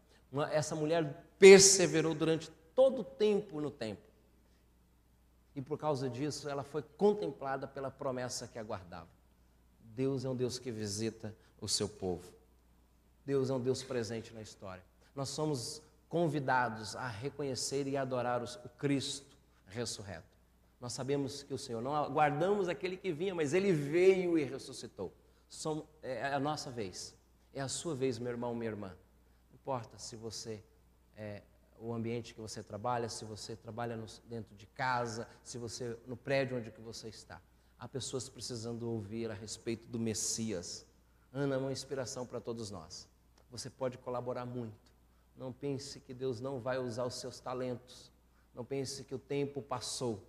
Essa 0.53 0.77
mulher 0.77 1.27
perseverou 1.41 2.15
durante 2.15 2.53
todo 2.75 3.01
o 3.01 3.05
tempo 3.05 3.61
no 3.61 3.71
tempo. 3.71 4.03
E 5.55 5.63
por 5.63 5.79
causa 5.79 6.09
disso, 6.09 6.49
ela 6.49 6.65
foi 6.65 6.83
contemplada 6.97 7.67
pela 7.67 7.91
promessa 7.91 8.49
que 8.49 8.59
aguardava. 8.59 9.09
Deus 9.95 10.25
é 10.25 10.29
um 10.29 10.35
Deus 10.35 10.59
que 10.59 10.71
visita 10.73 11.35
o 11.61 11.69
seu 11.69 11.89
povo. 11.89 12.33
Deus 13.25 13.49
é 13.51 13.55
um 13.55 13.61
Deus 13.61 13.83
presente 13.83 14.35
na 14.35 14.43
história. 14.43 14.83
Nós 15.15 15.29
somos 15.29 15.81
convidados 16.09 16.97
a 16.97 17.09
reconhecer 17.09 17.87
e 17.87 17.97
adorar 17.97 18.43
o 18.43 18.69
Cristo 18.71 19.37
ressurreto. 19.67 20.35
Nós 20.81 20.93
sabemos 20.93 21.43
que 21.43 21.55
o 21.55 21.59
Senhor, 21.59 21.81
não 21.81 21.95
aguardamos 21.95 22.69
aquele 22.69 22.97
que 22.97 23.13
vinha, 23.13 23.35
mas 23.35 23.55
ele 23.55 23.73
veio 23.73 24.37
e 24.37 24.45
ressuscitou. 24.45 25.13
é 26.03 26.35
a 26.35 26.41
nossa 26.41 26.71
vez, 26.71 27.15
é 27.55 27.61
a 27.61 27.69
sua 27.69 27.95
vez, 27.95 28.19
meu 28.19 28.31
irmão, 28.31 28.55
minha 28.55 28.71
irmã. 28.71 28.89
Não 28.89 29.55
importa 29.55 29.99
se 29.99 30.15
você, 30.17 30.63
é, 31.17 31.43
o 31.79 31.93
ambiente 31.93 32.35
que 32.35 32.41
você 32.41 32.63
trabalha, 32.63 33.09
se 33.09 33.25
você 33.25 33.57
trabalha 33.57 33.97
no, 33.97 34.07
dentro 34.29 34.55
de 34.57 34.67
casa, 34.67 35.29
se 35.43 35.59
você, 35.59 35.97
no 36.07 36.17
prédio 36.17 36.57
onde 36.57 36.71
que 36.71 36.81
você 36.81 37.09
está. 37.09 37.41
Há 37.79 37.89
pessoas 37.89 38.29
precisando 38.29 38.89
ouvir 38.89 39.31
a 39.31 39.35
respeito 39.35 39.87
do 39.89 39.99
Messias. 39.99 40.87
Ana 41.33 41.57
é 41.57 41.59
uma 41.59 41.73
inspiração 41.73 42.25
para 42.25 42.41
todos 42.41 42.71
nós 42.71 43.09
você 43.55 43.71
pode 43.71 43.99
colaborar 43.99 44.45
muito. 44.45 44.93
Não 45.37 45.53
pense 45.53 46.01
que 46.01 46.13
Deus 46.13 46.41
não 46.41 46.59
vai 46.59 46.77
usar 46.77 47.05
os 47.05 47.15
seus 47.15 47.39
talentos. 47.39 48.11
Não 48.53 48.65
pense 48.65 49.05
que 49.05 49.15
o 49.15 49.19
tempo 49.19 49.63
passou. 49.63 50.21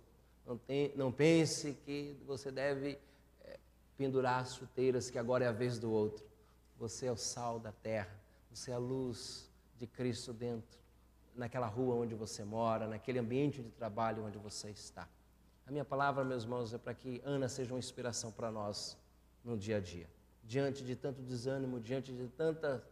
Não, 0.46 0.56
tem, 0.56 0.92
não 0.94 1.10
pense 1.10 1.74
que 1.84 2.16
você 2.24 2.52
deve 2.52 2.96
é, 3.44 3.58
pendurar 3.98 4.42
as 4.42 4.54
chuteiras, 4.54 5.10
que 5.10 5.18
agora 5.18 5.44
é 5.44 5.48
a 5.48 5.52
vez 5.52 5.76
do 5.76 5.90
outro. 5.90 6.24
Você 6.78 7.06
é 7.06 7.12
o 7.12 7.16
sal 7.16 7.58
da 7.58 7.72
terra. 7.72 8.16
Você 8.48 8.70
é 8.70 8.74
a 8.74 8.78
luz 8.78 9.50
de 9.76 9.88
Cristo 9.88 10.32
dentro, 10.32 10.78
naquela 11.36 11.66
rua 11.66 11.94
onde 11.94 12.14
você 12.14 12.44
mora, 12.44 12.86
naquele 12.86 13.18
ambiente 13.18 13.62
de 13.62 13.70
trabalho 13.70 14.24
onde 14.24 14.38
você 14.38 14.70
está. 14.70 15.08
A 15.66 15.70
minha 15.70 15.84
palavra, 15.84 16.24
meus 16.24 16.44
irmãos, 16.44 16.72
é 16.72 16.78
para 16.78 16.94
que 16.94 17.20
Ana 17.24 17.48
seja 17.48 17.72
uma 17.74 17.78
inspiração 17.78 18.30
para 18.30 18.50
nós 18.50 18.96
no 19.44 19.56
dia 19.56 19.76
a 19.78 19.80
dia. 19.80 20.08
Diante 20.44 20.84
de 20.84 20.94
tanto 20.94 21.22
desânimo, 21.22 21.80
diante 21.80 22.12
de 22.12 22.28
tanta 22.28 22.84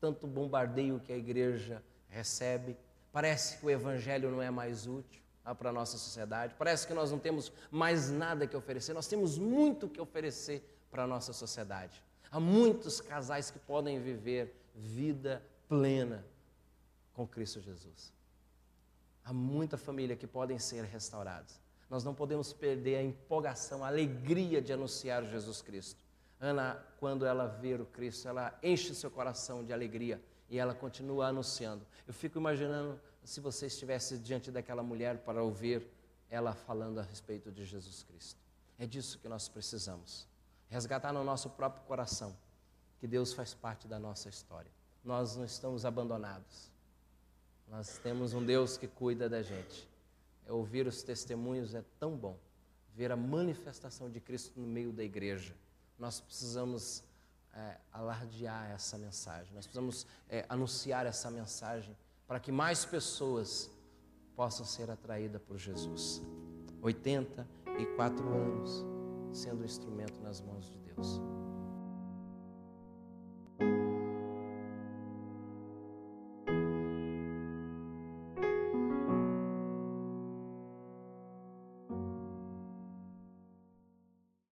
tanto 0.00 0.26
bombardeio 0.26 0.98
que 0.98 1.12
a 1.12 1.16
igreja 1.16 1.82
recebe. 2.08 2.76
Parece 3.12 3.58
que 3.58 3.66
o 3.66 3.70
evangelho 3.70 4.30
não 4.30 4.40
é 4.40 4.50
mais 4.50 4.86
útil 4.86 5.22
ah, 5.44 5.54
para 5.54 5.68
a 5.68 5.72
nossa 5.72 5.98
sociedade. 5.98 6.54
Parece 6.58 6.86
que 6.86 6.94
nós 6.94 7.12
não 7.12 7.18
temos 7.18 7.52
mais 7.70 8.10
nada 8.10 8.46
que 8.46 8.56
oferecer. 8.56 8.94
Nós 8.94 9.06
temos 9.06 9.38
muito 9.38 9.88
que 9.88 10.00
oferecer 10.00 10.64
para 10.90 11.04
a 11.04 11.06
nossa 11.06 11.32
sociedade. 11.32 12.02
Há 12.30 12.40
muitos 12.40 13.00
casais 13.00 13.50
que 13.50 13.58
podem 13.58 14.00
viver 14.00 14.56
vida 14.74 15.42
plena 15.68 16.24
com 17.12 17.26
Cristo 17.26 17.60
Jesus. 17.60 18.12
Há 19.24 19.32
muita 19.32 19.76
família 19.76 20.16
que 20.16 20.26
podem 20.26 20.58
ser 20.58 20.84
restauradas. 20.84 21.60
Nós 21.88 22.04
não 22.04 22.14
podemos 22.14 22.52
perder 22.52 22.96
a 22.96 23.02
empolgação, 23.02 23.84
a 23.84 23.88
alegria 23.88 24.62
de 24.62 24.72
anunciar 24.72 25.24
Jesus 25.24 25.60
Cristo. 25.60 26.04
Ana, 26.38 26.82
quando 26.98 27.26
ela 27.26 27.46
vê 27.46 27.74
o 27.74 27.84
Cristo, 27.84 28.28
ela 28.28 28.58
enche 28.62 28.94
seu 28.94 29.10
coração 29.10 29.64
de 29.64 29.72
alegria 29.72 30.22
e 30.48 30.58
ela 30.58 30.74
continua 30.74 31.26
anunciando. 31.26 31.86
Eu 32.06 32.14
fico 32.14 32.38
imaginando 32.38 32.98
se 33.22 33.40
você 33.40 33.66
estivesse 33.66 34.18
diante 34.18 34.50
daquela 34.50 34.82
mulher 34.82 35.18
para 35.18 35.42
ouvir 35.42 35.86
ela 36.30 36.54
falando 36.54 36.98
a 36.98 37.02
respeito 37.02 37.50
de 37.50 37.64
Jesus 37.64 38.02
Cristo. 38.04 38.40
É 38.78 38.86
disso 38.86 39.18
que 39.18 39.28
nós 39.28 39.48
precisamos. 39.48 40.26
Resgatar 40.68 41.12
no 41.12 41.24
nosso 41.24 41.50
próprio 41.50 41.84
coração 41.84 42.34
que 42.98 43.06
Deus 43.06 43.32
faz 43.32 43.52
parte 43.52 43.88
da 43.88 43.98
nossa 43.98 44.28
história. 44.28 44.70
Nós 45.04 45.36
não 45.36 45.44
estamos 45.44 45.84
abandonados. 45.84 46.69
Nós 47.70 47.98
temos 47.98 48.34
um 48.34 48.44
Deus 48.44 48.76
que 48.76 48.86
cuida 48.86 49.28
da 49.28 49.42
gente. 49.42 49.88
É 50.44 50.52
ouvir 50.52 50.86
os 50.86 51.02
testemunhos 51.02 51.74
é 51.74 51.82
tão 51.98 52.16
bom. 52.16 52.36
Ver 52.94 53.12
a 53.12 53.16
manifestação 53.16 54.10
de 54.10 54.20
Cristo 54.20 54.60
no 54.60 54.66
meio 54.66 54.92
da 54.92 55.02
igreja 55.02 55.54
nós 56.00 56.18
precisamos 56.18 57.04
é, 57.52 57.76
alardear 57.92 58.70
essa 58.70 58.96
mensagem, 58.96 59.54
nós 59.54 59.66
precisamos 59.66 60.06
é, 60.28 60.46
anunciar 60.48 61.04
essa 61.04 61.30
mensagem 61.30 61.94
para 62.26 62.40
que 62.40 62.50
mais 62.50 62.84
pessoas 62.86 63.70
possam 64.34 64.64
ser 64.64 64.90
atraídas 64.90 65.42
por 65.42 65.58
Jesus. 65.58 66.22
84 66.80 68.26
anos 68.32 68.84
sendo 69.32 69.60
um 69.60 69.64
instrumento 69.64 70.18
nas 70.22 70.40
mãos 70.40 70.70
de 70.70 70.78
Deus. 70.78 71.20